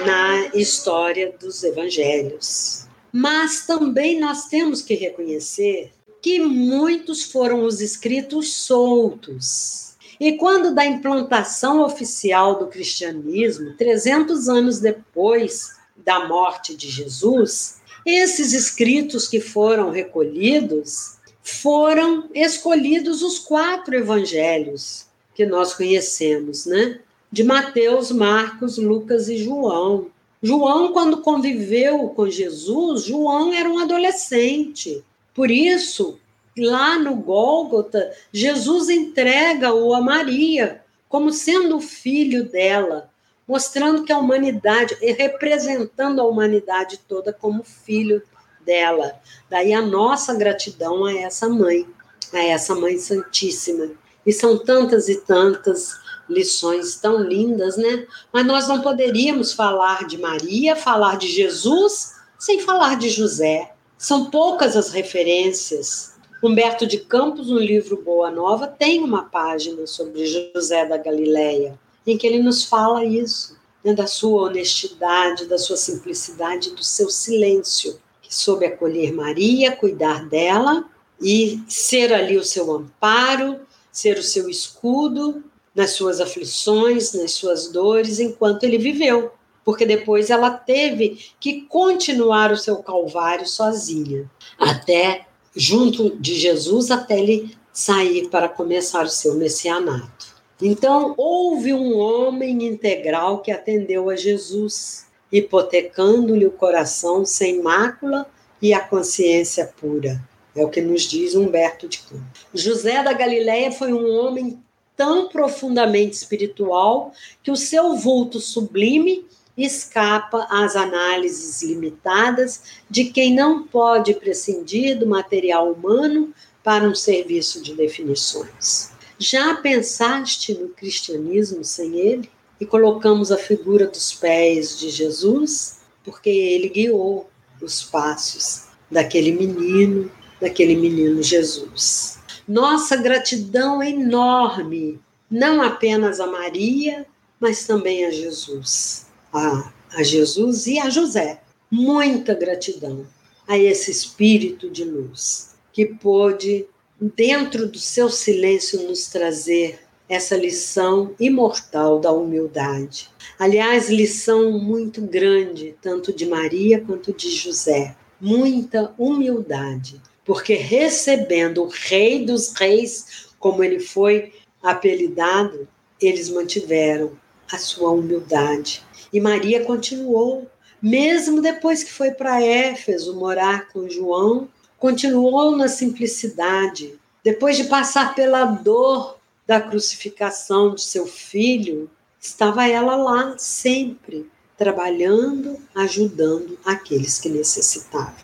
na 0.05 0.51
história 0.55 1.35
dos 1.41 1.63
evangelhos. 1.63 2.87
Mas 3.13 3.67
também 3.67 4.21
nós 4.21 4.47
temos 4.47 4.83
que 4.83 4.95
reconhecer 4.95 5.93
que 6.23 6.41
muitos 6.41 7.25
foram 7.25 7.65
os 7.65 7.81
escritos 7.81 8.53
soltos. 8.53 9.90
E 10.21 10.33
quando 10.33 10.75
da 10.75 10.85
implantação 10.85 11.83
oficial 11.83 12.59
do 12.59 12.67
cristianismo, 12.67 13.73
300 13.79 14.51
anos 14.51 14.79
depois 14.79 15.71
da 15.97 16.29
morte 16.29 16.77
de 16.77 16.91
Jesus, 16.91 17.81
esses 18.05 18.53
escritos 18.53 19.27
que 19.27 19.41
foram 19.41 19.91
recolhidos 19.91 21.19
foram 21.43 22.29
escolhidos 22.35 23.23
os 23.23 23.39
quatro 23.39 23.97
evangelhos 23.97 25.07
que 25.35 25.47
nós 25.47 25.73
conhecemos, 25.73 26.67
né? 26.67 27.01
De 27.33 27.43
Mateus, 27.43 28.11
Marcos, 28.11 28.77
Lucas 28.77 29.29
e 29.29 29.39
João. 29.39 30.09
João, 30.43 30.93
quando 30.93 31.23
conviveu 31.23 32.11
com 32.11 32.29
Jesus, 32.29 33.05
João 33.05 33.55
era 33.55 33.69
um 33.71 33.79
adolescente. 33.79 35.03
Por 35.35 35.51
isso, 35.51 36.20
lá 36.57 36.99
no 36.99 37.17
Gólgota, 37.17 38.13
Jesus 38.33 38.89
entrega-o 38.89 39.95
a 39.95 40.01
Maria 40.01 40.83
como 41.09 41.33
sendo 41.33 41.79
o 41.79 41.81
filho 41.81 42.49
dela, 42.49 43.11
mostrando 43.47 44.05
que 44.05 44.13
a 44.13 44.19
humanidade, 44.19 44.97
representando 45.01 46.21
a 46.21 46.25
humanidade 46.25 47.01
toda 47.09 47.33
como 47.33 47.65
filho 47.65 48.23
dela. 48.65 49.21
Daí 49.49 49.73
a 49.73 49.83
nossa 49.83 50.35
gratidão 50.35 51.05
a 51.05 51.13
essa 51.13 51.49
mãe, 51.49 51.87
a 52.33 52.39
essa 52.39 52.75
mãe 52.75 52.97
santíssima. 52.99 53.91
E 54.25 54.33
são 54.33 54.57
tantas 54.57 55.09
e 55.09 55.17
tantas 55.23 55.99
lições 56.29 56.95
tão 56.97 57.21
lindas, 57.21 57.77
né? 57.77 58.07
Mas 58.33 58.47
nós 58.47 58.69
não 58.69 58.81
poderíamos 58.81 59.53
falar 59.53 60.07
de 60.07 60.17
Maria, 60.17 60.77
falar 60.77 61.19
de 61.19 61.27
Jesus, 61.27 62.15
sem 62.39 62.61
falar 62.61 62.97
de 62.97 63.11
José. 63.11 63.73
São 63.99 64.31
poucas 64.31 64.77
as 64.77 64.93
referências. 64.93 66.15
Humberto 66.43 66.87
de 66.87 66.99
Campos, 66.99 67.49
no 67.49 67.59
livro 67.59 68.03
Boa 68.03 68.31
Nova, 68.31 68.67
tem 68.67 69.05
uma 69.05 69.25
página 69.25 69.87
sobre 69.87 70.25
José 70.25 70.87
da 70.87 70.97
Galileia, 70.97 71.79
em 72.07 72.17
que 72.17 72.27
ele 72.27 72.43
nos 72.43 72.65
fala 72.65 73.05
isso, 73.05 73.59
né, 73.85 73.93
da 73.93 74.07
sua 74.07 74.45
honestidade, 74.45 75.45
da 75.45 75.59
sua 75.59 75.77
simplicidade, 75.77 76.71
do 76.71 76.83
seu 76.83 77.11
silêncio, 77.11 78.01
que 78.23 78.35
soube 78.35 78.65
acolher 78.65 79.13
Maria, 79.13 79.77
cuidar 79.77 80.27
dela 80.27 80.87
e 81.21 81.63
ser 81.69 82.11
ali 82.11 82.39
o 82.39 82.45
seu 82.45 82.73
amparo, 82.73 83.61
ser 83.93 84.17
o 84.17 84.23
seu 84.23 84.49
escudo 84.49 85.45
nas 85.75 85.91
suas 85.91 86.23
aflições, 86.23 87.13
nas 87.13 87.33
suas 87.33 87.71
dores, 87.71 88.19
enquanto 88.19 88.65
ele 88.65 88.79
viveu, 88.79 89.31
porque 89.63 89.85
depois 89.85 90.31
ela 90.31 90.51
teve 90.51 91.23
que 91.39 91.63
continuar 91.63 92.51
o 92.51 92.57
seu 92.57 92.79
calvário 92.79 93.47
sozinha, 93.47 94.31
até 94.59 95.27
junto 95.55 96.17
de 96.19 96.35
Jesus, 96.35 96.91
até 96.91 97.19
ele 97.19 97.57
sair 97.73 98.29
para 98.29 98.49
começar 98.49 99.05
o 99.05 99.11
seu 99.11 99.35
messianato. 99.35 100.35
Então, 100.61 101.15
houve 101.17 101.73
um 101.73 101.97
homem 101.99 102.65
integral 102.67 103.41
que 103.41 103.51
atendeu 103.51 104.11
a 104.11 104.17
Jesus, 104.17 105.07
hipotecando-lhe 105.33 106.47
o 106.47 106.51
coração 106.51 107.25
sem 107.25 107.63
mácula 107.63 108.27
e 108.61 108.75
a 108.75 108.81
consciência 108.81 109.73
pura. 109.81 110.23
É 110.55 110.65
o 110.65 110.69
que 110.69 110.83
nos 110.83 111.03
diz 111.03 111.35
Humberto 111.35 111.89
de 111.89 112.01
Campos. 112.01 112.47
José 112.53 113.03
da 113.03 113.13
Galileia 113.13 113.73
foi 113.73 113.93
um 113.93 114.07
homem 114.19 114.63
tão 114.97 115.29
profundamente 115.29 116.17
espiritual 116.17 117.13
que 117.43 117.51
o 117.51 117.57
seu 117.57 117.95
vulto 117.95 118.39
sublime 118.39 119.25
escapa 119.57 120.47
às 120.51 120.77
análises 120.77 121.63
limitadas 121.63 122.63
de 122.89 123.07
quem 123.07 123.35
não 123.35 123.67
pode 123.67 124.15
prescindir 124.15 124.99
do 124.99 125.07
material 125.07 125.73
humano 125.73 126.33
para 126.63 126.85
um 126.85 126.95
serviço 126.95 127.63
de 127.63 127.75
definições. 127.75 128.91
Já 129.19 129.55
pensaste 129.57 130.55
no 130.55 130.69
cristianismo 130.69 131.65
sem 131.65 131.99
ele? 131.99 132.31
E 132.61 132.67
colocamos 132.67 133.33
a 133.33 133.39
figura 133.39 133.87
dos 133.87 134.13
pés 134.13 134.79
de 134.79 134.91
Jesus, 134.91 135.81
porque 136.05 136.29
ele 136.29 136.69
guiou 136.69 137.31
os 137.61 137.83
passos 137.83 138.67
daquele 138.91 139.33
menino 139.33 140.11
daquele 140.41 140.75
menino 140.75 141.23
Jesus. 141.23 142.19
Nossa 142.49 142.97
gratidão 142.97 143.83
é 143.83 143.91
enorme, 143.91 144.99
não 145.31 145.63
apenas 145.63 146.19
a 146.19 146.27
Maria, 146.27 147.07
mas 147.39 147.67
também 147.67 148.07
a 148.07 148.11
Jesus, 148.11 149.07
a, 149.33 149.73
a 149.95 150.03
Jesus 150.03 150.67
e 150.67 150.79
a 150.79 150.91
José. 150.91 151.41
Muita 151.71 152.35
gratidão 152.35 153.07
a 153.47 153.59
esse 153.59 153.91
espírito 153.91 154.71
de 154.71 154.85
luz 154.85 155.55
que 155.73 155.87
pôde, 155.87 156.67
dentro 157.01 157.67
do 157.67 157.79
seu 157.79 158.09
silêncio, 158.09 158.83
nos 158.87 159.07
trazer 159.07 159.81
essa 160.09 160.37
lição 160.37 161.15
imortal 161.21 162.01
da 162.01 162.11
humildade. 162.13 163.09
Aliás, 163.39 163.89
lição 163.89 164.59
muito 164.59 165.01
grande, 165.01 165.75
tanto 165.81 166.13
de 166.13 166.27
Maria 166.27 166.81
quanto 166.81 167.13
de 167.13 167.31
José. 167.31 167.97
Muita 168.21 168.93
humildade 168.99 170.01
porque 170.31 170.55
recebendo 170.55 171.65
o 171.65 171.69
Rei 171.69 172.25
dos 172.25 172.53
Reis, 172.53 173.27
como 173.37 173.65
ele 173.65 173.81
foi 173.81 174.33
apelidado, 174.63 175.67
eles 176.01 176.29
mantiveram 176.29 177.19
a 177.53 177.59
sua 177.59 177.91
humildade. 177.91 178.83
E 179.13 179.21
Maria 179.21 179.65
continuou, 179.65 180.49
mesmo 180.81 181.43
depois 181.43 181.83
que 181.83 181.93
foi 181.93 182.13
para 182.13 182.43
Éfeso 182.43 183.15
morar 183.17 183.69
com 183.69 183.89
João, 183.89 184.49
continuou 184.79 185.57
na 185.57 185.69
simplicidade. 185.69 186.99
Depois 187.23 187.57
de 187.57 187.65
passar 187.65 188.15
pela 188.15 188.45
dor 188.45 189.19
da 189.47 189.61
crucificação 189.61 190.75
de 190.75 190.83
seu 190.83 191.07
filho, 191.07 191.91
estava 192.21 192.67
ela 192.67 192.97
lá 192.97 193.35
sempre, 193.37 194.31
trabalhando, 194.57 195.59
ajudando 195.75 196.59
aqueles 196.65 197.19
que 197.19 197.29
necessitavam. 197.29 198.15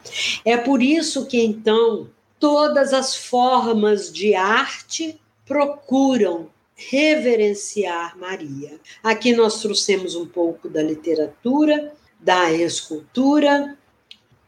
É 0.45 0.57
por 0.57 0.83
isso 0.83 1.27
que 1.27 1.43
então 1.43 2.09
todas 2.39 2.93
as 2.93 3.17
formas 3.17 4.13
de 4.13 4.35
arte 4.35 5.21
procuram 5.47 6.49
reverenciar 6.77 8.17
Maria. 8.19 8.79
Aqui 9.03 9.35
nós 9.35 9.63
trouxemos 9.63 10.15
um 10.15 10.27
pouco 10.27 10.69
da 10.69 10.83
literatura, 10.83 11.95
da 12.21 12.53
escultura. 12.53 13.77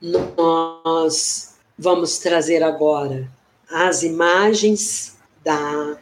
Nós 0.00 1.54
vamos 1.76 2.18
trazer 2.18 2.62
agora 2.62 3.28
as 3.68 4.02
imagens 4.02 5.16
da 5.42 5.98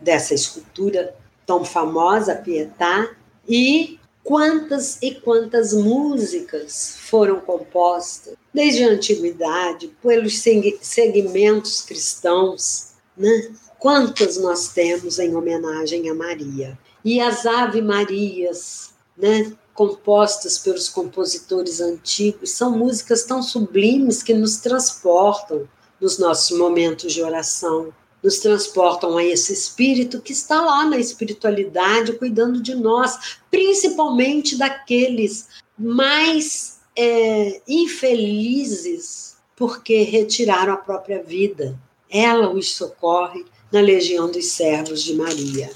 dessa 0.00 0.34
escultura 0.34 1.16
tão 1.44 1.64
famosa, 1.64 2.34
Pietà, 2.34 3.16
E 3.48 3.98
quantas 4.22 5.00
e 5.00 5.14
quantas 5.14 5.72
músicas 5.72 6.96
foram 6.98 7.40
compostas 7.40 8.34
desde 8.52 8.82
a 8.82 8.88
antiguidade 8.88 9.88
pelos 10.02 10.42
segmentos 10.80 11.82
cristãos, 11.82 12.94
né? 13.16 13.54
Quantas 13.78 14.36
nós 14.38 14.68
temos 14.68 15.18
em 15.18 15.34
homenagem 15.34 16.08
a 16.08 16.14
Maria? 16.14 16.78
E 17.04 17.20
as 17.20 17.46
Ave 17.46 17.82
Marias, 17.82 18.90
né? 19.16 19.52
compostas 19.76 20.58
pelos 20.58 20.88
compositores 20.88 21.80
antigos, 21.80 22.50
são 22.50 22.76
músicas 22.76 23.24
tão 23.24 23.42
sublimes 23.42 24.22
que 24.22 24.32
nos 24.32 24.56
transportam 24.56 25.68
nos 26.00 26.18
nossos 26.18 26.56
momentos 26.56 27.12
de 27.12 27.22
oração, 27.22 27.92
nos 28.22 28.38
transportam 28.38 29.18
a 29.18 29.24
esse 29.24 29.52
espírito 29.52 30.20
que 30.20 30.32
está 30.32 30.60
lá 30.62 30.86
na 30.86 30.98
espiritualidade, 30.98 32.14
cuidando 32.14 32.60
de 32.60 32.74
nós, 32.74 33.36
principalmente 33.50 34.56
daqueles 34.56 35.46
mais 35.78 36.78
é, 36.96 37.60
infelizes, 37.68 39.36
porque 39.54 40.02
retiraram 40.02 40.72
a 40.72 40.78
própria 40.78 41.22
vida. 41.22 41.78
Ela 42.08 42.50
os 42.50 42.74
socorre 42.74 43.44
na 43.72 43.80
legião 43.80 44.30
dos 44.30 44.46
servos 44.46 45.02
de 45.02 45.14
Maria. 45.14 45.70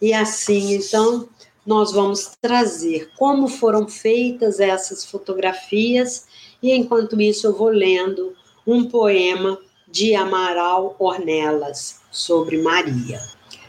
E 0.00 0.12
assim, 0.12 0.74
então, 0.74 1.28
nós 1.64 1.92
vamos 1.92 2.32
trazer 2.40 3.10
como 3.16 3.48
foram 3.48 3.86
feitas 3.88 4.58
essas 4.58 5.04
fotografias, 5.04 6.26
e 6.62 6.72
enquanto 6.72 7.20
isso 7.20 7.46
eu 7.46 7.56
vou 7.56 7.68
lendo 7.68 8.34
um 8.66 8.88
poema 8.88 9.58
de 9.88 10.14
Amaral 10.14 10.96
Ornelas 10.98 12.00
sobre 12.10 12.58
Maria. 12.58 13.20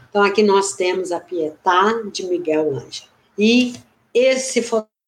Então 0.09 0.23
aqui 0.23 0.43
nós 0.43 0.73
temos 0.73 1.11
a 1.11 1.19
Pietà 1.19 2.01
de 2.11 2.25
Miguel 2.25 2.69
Ângelo. 2.75 3.09
E 3.37 3.73
esse 4.13 4.61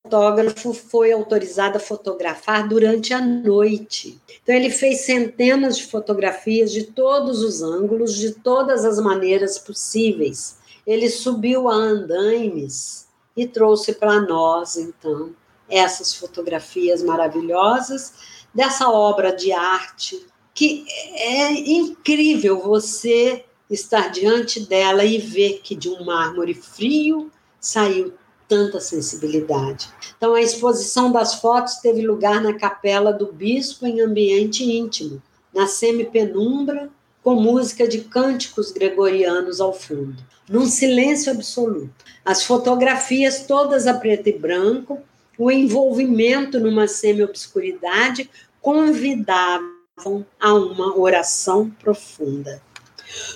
fotógrafo 0.05 0.73
foi 0.73 1.11
autorizado 1.11 1.77
a 1.77 1.81
fotografar 1.81 2.67
durante 2.67 3.13
a 3.13 3.19
noite. 3.19 4.21
Então 4.41 4.53
ele 4.55 4.69
fez 4.69 5.01
centenas 5.01 5.77
de 5.77 5.87
fotografias 5.87 6.71
de 6.71 6.83
todos 6.83 7.41
os 7.41 7.61
ângulos, 7.61 8.15
de 8.15 8.31
todas 8.31 8.85
as 8.85 8.99
maneiras 8.99 9.57
possíveis 9.57 10.57
ele 10.85 11.09
subiu 11.09 11.67
a 11.67 11.73
andaimes 11.73 13.07
e 13.35 13.47
trouxe 13.47 13.93
para 13.93 14.21
nós, 14.21 14.77
então, 14.77 15.35
essas 15.69 16.13
fotografias 16.13 17.01
maravilhosas 17.01 18.13
dessa 18.53 18.89
obra 18.89 19.35
de 19.35 19.51
arte 19.51 20.25
que 20.53 20.85
é 21.15 21.51
incrível 21.51 22.61
você 22.61 23.43
estar 23.69 24.09
diante 24.09 24.61
dela 24.61 25.03
e 25.03 25.17
ver 25.17 25.59
que 25.61 25.75
de 25.75 25.89
um 25.89 26.05
mármore 26.05 26.53
frio 26.53 27.29
saiu 27.59 28.13
tanta 28.47 28.79
sensibilidade. 28.79 29.89
Então, 30.17 30.33
a 30.35 30.41
exposição 30.41 31.11
das 31.11 31.35
fotos 31.35 31.75
teve 31.75 32.05
lugar 32.05 32.41
na 32.41 32.53
capela 32.53 33.11
do 33.11 33.31
bispo 33.31 33.85
em 33.85 34.01
ambiente 34.01 34.63
íntimo, 34.63 35.21
na 35.53 35.67
semi-penumbra, 35.67 36.89
com 37.23 37.35
música 37.35 37.87
de 37.87 38.01
cânticos 38.01 38.71
gregorianos 38.71 39.59
ao 39.59 39.73
fundo 39.73 40.23
num 40.49 40.65
silêncio 40.65 41.31
absoluto. 41.31 42.05
As 42.23 42.43
fotografias 42.43 43.45
todas 43.45 43.87
a 43.87 43.93
preto 43.93 44.27
e 44.27 44.33
branco, 44.33 45.01
o 45.37 45.51
envolvimento 45.51 46.59
numa 46.59 46.87
semi-obscuridade 46.87 48.29
convidavam 48.61 50.25
a 50.39 50.53
uma 50.53 50.97
oração 50.97 51.69
profunda. 51.69 52.61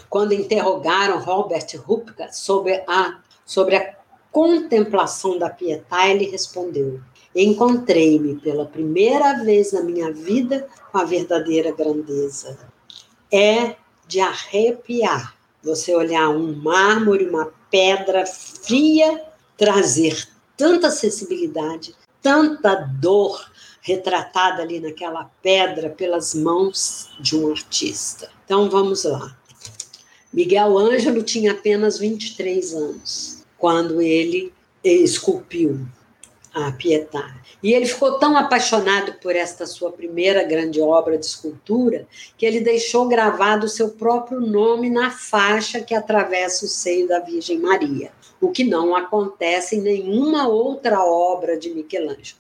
Quando 0.10 0.34
interrogaram 0.34 1.20
Robert 1.20 1.68
Rupka 1.78 2.32
sobre 2.32 2.84
a, 2.88 3.20
sobre 3.46 3.76
a 3.76 3.96
contemplação 4.32 5.38
da 5.38 5.50
Pietà, 5.50 6.08
ele 6.08 6.26
respondeu: 6.26 7.00
Encontrei-me 7.36 8.36
pela 8.36 8.66
primeira 8.66 9.44
vez 9.44 9.72
na 9.72 9.82
minha 9.82 10.12
vida 10.12 10.68
com 10.92 10.98
a 10.98 11.04
verdadeira 11.04 11.72
grandeza. 11.72 12.58
É 13.32 13.76
de 14.08 14.20
arrepiar 14.20 15.36
você 15.62 15.94
olhar 15.94 16.30
um 16.30 16.56
mármore, 16.56 17.28
uma 17.28 17.52
pedra 17.70 18.26
fria, 18.26 19.24
trazer 19.56 20.28
tanta 20.58 20.90
sensibilidade, 20.90 21.96
tanta 22.22 22.76
dor 22.76 23.52
retratada 23.82 24.64
ali 24.64 24.80
naquela 24.80 25.30
pedra 25.42 25.90
pelas 25.90 26.34
mãos 26.34 27.12
de 27.20 27.38
um 27.38 27.52
artista. 27.52 28.30
Então 28.46 28.70
vamos 28.70 29.04
lá. 29.04 29.38
Miguel 30.34 30.78
Ângelo 30.78 31.24
tinha 31.24 31.52
apenas 31.52 31.98
23 32.00 32.74
anos 32.74 33.39
quando 33.60 34.02
ele 34.02 34.52
esculpiu 34.84 35.80
a 36.54 36.72
Pietà. 36.72 37.36
E 37.62 37.74
ele 37.74 37.86
ficou 37.86 38.18
tão 38.18 38.36
apaixonado 38.38 39.14
por 39.22 39.36
esta 39.36 39.68
sua 39.68 39.92
primeira 39.92 40.44
grande 40.44 40.82
obra 40.82 41.18
de 41.18 41.26
escultura 41.26 42.08
que 42.38 42.46
ele 42.46 42.62
deixou 42.62 43.08
gravado 43.08 43.66
o 43.66 43.70
seu 43.70 43.90
próprio 43.90 44.40
nome 44.40 44.90
na 44.90 45.12
faixa 45.12 45.82
que 45.82 45.94
atravessa 45.94 46.66
o 46.66 46.70
seio 46.70 47.08
da 47.08 47.20
Virgem 47.20 47.60
Maria, 47.60 48.12
o 48.42 48.50
que 48.50 48.64
não 48.64 48.96
acontece 48.96 49.76
em 49.76 49.82
nenhuma 49.82 50.48
outra 50.48 51.04
obra 51.04 51.58
de 51.58 51.70
Michelangelo. 51.70 52.40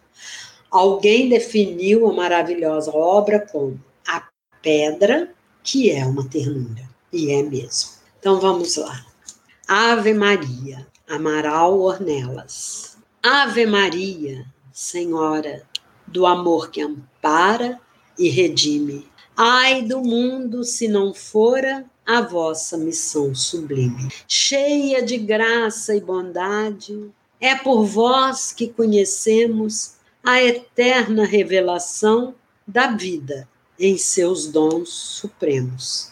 Alguém 0.72 1.30
definiu 1.30 2.07
a 2.07 2.13
maravilhosa 2.13 2.91
obra 2.91 3.39
como 3.39 3.80
a 4.07 4.28
pedra 4.61 5.34
que 5.61 5.91
é 5.91 6.05
uma 6.05 6.28
ternura, 6.28 6.84
e 7.11 7.32
é 7.32 7.43
mesmo. 7.43 7.91
Então 8.20 8.39
vamos 8.39 8.76
lá. 8.78 9.05
Ave 9.67 10.13
Maria, 10.13 10.88
Amaral 11.10 11.80
Ornelas. 11.80 12.95
Ave 13.24 13.66
Maria, 13.66 14.45
Senhora, 14.72 15.64
do 16.05 16.28
amor 16.28 16.70
que 16.70 16.82
ampara 16.82 17.82
e 18.16 18.30
redime. 18.30 19.10
Ai 19.36 19.82
do 19.82 20.01
mundo 20.01 20.64
se 20.64 20.88
não 20.88 21.12
fora 21.12 21.84
a 22.05 22.22
vossa 22.22 22.78
missão 22.78 23.34
sublime. 23.34 24.10
Cheia 24.28 25.01
de 25.01 25.18
graça 25.18 25.95
e 25.95 25.99
bondade, 25.99 27.12
é 27.41 27.55
por 27.55 27.86
vós 27.86 28.53
que 28.53 28.68
conhecemos 28.68 29.95
a 30.24 30.43
eterna 30.43 31.26
revelação 31.26 32.36
da 32.68 32.88
vida 32.88 33.49
em 33.80 33.97
seus 33.97 34.45
dons 34.45 34.89
supremos. 34.89 36.12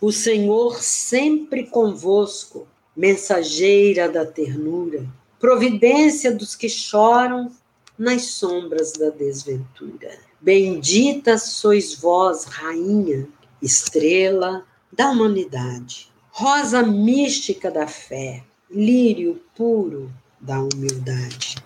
O 0.00 0.10
Senhor 0.10 0.82
sempre 0.82 1.66
convosco, 1.66 2.66
mensageira 2.96 4.08
da 4.08 4.24
ternura, 4.24 5.06
providência 5.38 6.32
dos 6.32 6.56
que 6.56 6.68
choram 6.68 7.52
nas 7.98 8.24
sombras 8.24 8.92
da 8.92 9.10
desventura. 9.10 10.18
Bendita 10.40 11.36
sois 11.38 11.94
vós, 11.94 12.44
rainha, 12.44 13.28
estrela 13.60 14.64
da 14.92 15.10
humanidade, 15.10 16.10
rosa 16.30 16.82
mística 16.82 17.70
da 17.70 17.86
fé, 17.86 18.42
lírio 18.70 19.40
puro 19.54 20.10
da 20.40 20.60
humildade. 20.60 21.56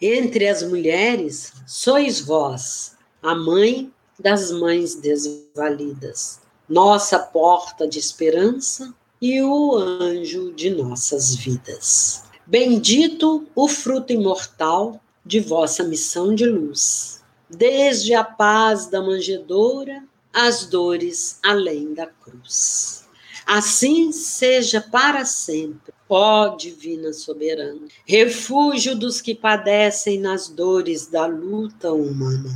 Entre 0.00 0.46
as 0.46 0.62
mulheres, 0.62 1.52
sois 1.66 2.20
vós, 2.20 2.96
a 3.22 3.34
mãe 3.34 3.92
das 4.18 4.50
mães 4.50 4.94
desvalidas, 4.94 6.40
nossa 6.68 7.18
porta 7.18 7.86
de 7.88 7.98
esperança 7.98 8.94
e 9.26 9.42
o 9.42 9.74
anjo 9.74 10.52
de 10.52 10.70
nossas 10.70 11.34
vidas. 11.34 12.22
Bendito 12.46 13.44
o 13.56 13.66
fruto 13.66 14.12
imortal 14.12 15.00
de 15.24 15.40
vossa 15.40 15.82
missão 15.82 16.32
de 16.32 16.46
luz, 16.46 17.24
desde 17.50 18.14
a 18.14 18.22
paz 18.22 18.86
da 18.86 19.02
manjedoura 19.02 20.04
às 20.32 20.66
dores 20.66 21.40
além 21.44 21.92
da 21.92 22.06
cruz. 22.06 23.04
Assim 23.44 24.12
seja 24.12 24.80
para 24.80 25.24
sempre, 25.24 25.92
ó 26.08 26.54
Divina 26.54 27.12
Soberana, 27.12 27.88
refúgio 28.04 28.96
dos 28.96 29.20
que 29.20 29.34
padecem 29.34 30.20
nas 30.20 30.48
dores 30.48 31.08
da 31.08 31.26
luta 31.26 31.92
humana. 31.92 32.50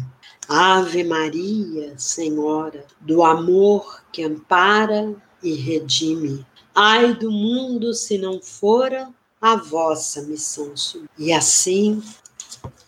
Ave 0.48 1.02
Maria, 1.02 1.94
Senhora, 1.96 2.84
do 3.00 3.24
amor 3.24 4.04
que 4.12 4.22
ampara 4.22 5.16
e 5.42 5.54
redime. 5.54 6.44
Ai 6.74 7.14
do 7.14 7.30
mundo 7.30 7.92
se 7.92 8.16
não 8.18 8.40
fora 8.40 9.08
a 9.40 9.56
vossa 9.56 10.22
missão 10.22 10.72
E 11.18 11.32
assim, 11.32 12.02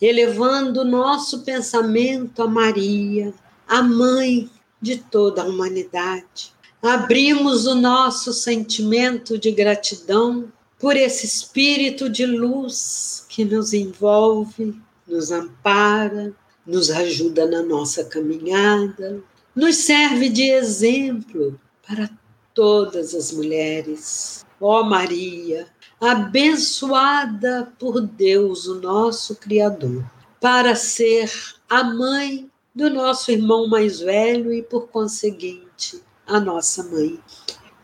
elevando 0.01 0.85
nosso 0.85 1.41
pensamento 1.41 2.41
a 2.43 2.47
Maria, 2.47 3.33
a 3.67 3.81
mãe 3.81 4.49
de 4.81 4.97
toda 4.97 5.41
a 5.41 5.45
humanidade, 5.45 6.53
abrimos 6.81 7.65
o 7.65 7.75
nosso 7.75 8.33
sentimento 8.33 9.37
de 9.37 9.51
gratidão 9.51 10.51
por 10.77 10.97
esse 10.97 11.25
espírito 11.25 12.09
de 12.09 12.25
luz 12.25 13.25
que 13.29 13.45
nos 13.45 13.73
envolve, 13.73 14.75
nos 15.07 15.31
ampara, 15.31 16.33
nos 16.67 16.91
ajuda 16.91 17.45
na 17.45 17.63
nossa 17.63 18.03
caminhada, 18.03 19.21
nos 19.55 19.77
serve 19.77 20.29
de 20.29 20.49
exemplo 20.49 21.59
para 21.87 22.09
todas 22.53 23.13
as 23.13 23.31
mulheres. 23.31 24.45
Ó 24.59 24.83
Maria, 24.83 25.67
abençoada 25.99 27.73
por 27.77 28.01
Deus, 28.01 28.67
o 28.67 28.79
nosso 28.79 29.35
Criador, 29.35 30.03
para 30.39 30.75
ser 30.75 31.31
a 31.69 31.83
mãe 31.83 32.49
do 32.73 32.89
nosso 32.89 33.31
irmão 33.31 33.67
mais 33.67 33.99
velho 33.99 34.53
e, 34.53 34.61
por 34.61 34.87
conseguinte, 34.87 36.01
a 36.25 36.39
nossa 36.39 36.83
mãe, 36.83 37.19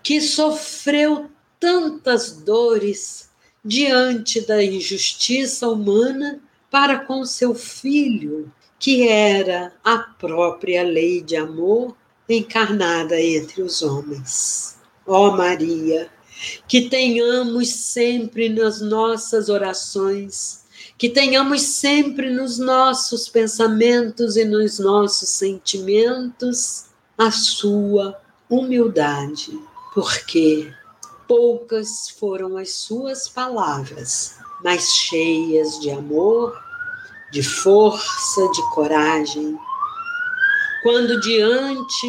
que 0.02 0.22
sofreu 0.22 1.30
tantas 1.60 2.32
dores 2.32 3.30
diante 3.64 4.42
da 4.42 4.64
injustiça 4.64 5.68
humana 5.68 6.42
para 6.72 7.00
com 7.00 7.26
seu 7.26 7.54
filho, 7.54 8.52
que 8.80 9.08
era 9.08 9.74
a 9.84 9.98
própria 9.98 10.84
lei 10.84 11.22
de 11.22 11.36
amor 11.36 11.96
encarnada 12.30 13.20
entre 13.20 13.62
os 13.62 13.82
homens. 13.82 14.78
Ó 15.06 15.30
oh 15.30 15.38
Maria, 15.38 16.10
que 16.68 16.90
tenhamos 16.90 17.70
sempre 17.70 18.50
nas 18.50 18.80
nossas 18.80 19.50
orações, 19.50 20.64
que 20.98 21.10
tenhamos 21.10 21.62
sempre 21.62 22.30
nos 22.30 22.60
nossos 22.60 23.28
pensamentos 23.28 24.38
e 24.38 24.46
nos 24.46 24.80
nossos 24.80 25.30
sentimentos 25.30 26.86
a 27.18 27.32
sua 27.32 28.20
humildade, 28.50 29.60
porque 29.94 30.72
poucas 31.28 32.10
foram 32.20 32.58
as 32.58 32.72
suas 32.72 33.28
palavras, 33.28 34.36
mas 34.64 34.90
cheias 34.94 35.80
de 35.80 35.92
amor, 35.92 36.58
de 37.32 37.44
força, 37.44 38.42
de 38.52 38.62
coragem. 38.74 39.58
Quando 40.82 41.20
diante 41.20 42.08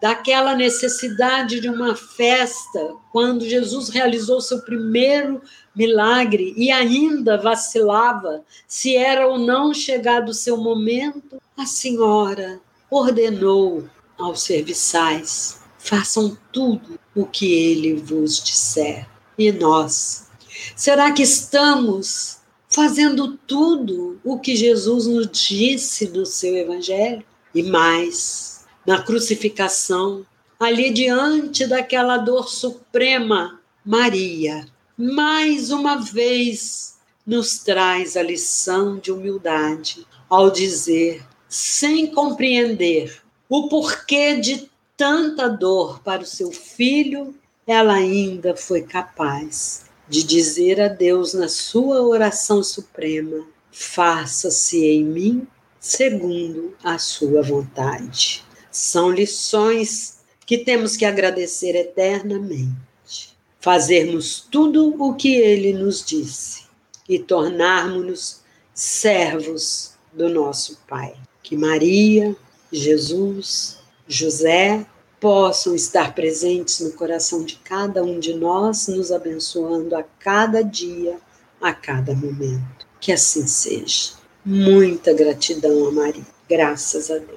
daquela 0.00 0.54
necessidade 0.54 1.60
de 1.60 1.68
uma 1.68 1.94
festa, 1.94 2.94
quando 3.10 3.48
Jesus 3.48 3.88
realizou 3.88 4.40
seu 4.40 4.60
primeiro 4.62 5.40
milagre 5.74 6.54
e 6.56 6.70
ainda 6.70 7.36
vacilava 7.36 8.44
se 8.68 8.96
era 8.96 9.26
ou 9.26 9.38
não 9.38 9.72
chegado 9.72 10.28
o 10.28 10.34
seu 10.34 10.56
momento, 10.56 11.40
a 11.56 11.66
senhora 11.66 12.60
ordenou 12.90 13.88
aos 14.18 14.42
serviçais: 14.42 15.60
façam 15.78 16.36
tudo 16.52 16.98
o 17.14 17.26
que 17.26 17.52
ele 17.52 17.94
vos 17.94 18.42
disser. 18.42 19.08
E 19.38 19.50
nós? 19.52 20.28
Será 20.74 21.12
que 21.12 21.22
estamos 21.22 22.38
fazendo 22.68 23.38
tudo 23.46 24.20
o 24.24 24.38
que 24.38 24.56
Jesus 24.56 25.06
nos 25.06 25.30
disse 25.30 26.08
no 26.08 26.24
seu 26.24 26.56
evangelho? 26.56 27.24
E 27.56 27.62
mais, 27.62 28.66
na 28.86 29.00
crucificação, 29.00 30.26
ali 30.60 30.92
diante 30.92 31.66
daquela 31.66 32.18
dor 32.18 32.50
suprema, 32.50 33.58
Maria, 33.82 34.68
mais 34.94 35.70
uma 35.70 35.96
vez, 35.96 36.98
nos 37.26 37.60
traz 37.60 38.14
a 38.14 38.22
lição 38.22 38.98
de 38.98 39.10
humildade 39.10 40.06
ao 40.28 40.50
dizer, 40.50 41.26
sem 41.48 42.08
compreender 42.08 43.22
o 43.48 43.70
porquê 43.70 44.36
de 44.36 44.70
tanta 44.94 45.48
dor 45.48 46.02
para 46.02 46.24
o 46.24 46.26
seu 46.26 46.52
filho, 46.52 47.34
ela 47.66 47.94
ainda 47.94 48.54
foi 48.54 48.82
capaz 48.82 49.86
de 50.06 50.22
dizer 50.22 50.78
a 50.78 50.88
Deus 50.88 51.32
na 51.32 51.48
sua 51.48 52.02
oração 52.02 52.62
suprema: 52.62 53.46
faça-se 53.72 54.84
em 54.84 55.02
mim 55.02 55.48
segundo 55.86 56.74
a 56.82 56.98
sua 56.98 57.42
vontade. 57.42 58.44
São 58.72 59.08
lições 59.08 60.18
que 60.44 60.58
temos 60.58 60.96
que 60.96 61.04
agradecer 61.04 61.76
eternamente. 61.76 63.36
Fazermos 63.60 64.46
tudo 64.50 65.00
o 65.00 65.14
que 65.14 65.36
ele 65.36 65.72
nos 65.72 66.04
disse 66.04 66.64
e 67.08 67.20
tornarmos-nos 67.20 68.40
servos 68.74 69.92
do 70.12 70.28
nosso 70.28 70.80
Pai. 70.88 71.14
Que 71.40 71.56
Maria, 71.56 72.34
Jesus, 72.72 73.78
José 74.08 74.84
possam 75.20 75.72
estar 75.74 76.16
presentes 76.16 76.80
no 76.80 76.92
coração 76.92 77.44
de 77.44 77.56
cada 77.56 78.02
um 78.02 78.18
de 78.18 78.34
nós, 78.34 78.88
nos 78.88 79.12
abençoando 79.12 79.94
a 79.94 80.02
cada 80.02 80.62
dia, 80.62 81.18
a 81.60 81.72
cada 81.72 82.12
momento. 82.12 82.86
Que 83.00 83.12
assim 83.12 83.46
seja. 83.46 84.15
Muita 84.48 85.12
gratidão 85.12 85.88
a 85.88 85.90
Maria. 85.90 86.22
Graças 86.48 87.10
a 87.10 87.18
Deus. 87.18 87.35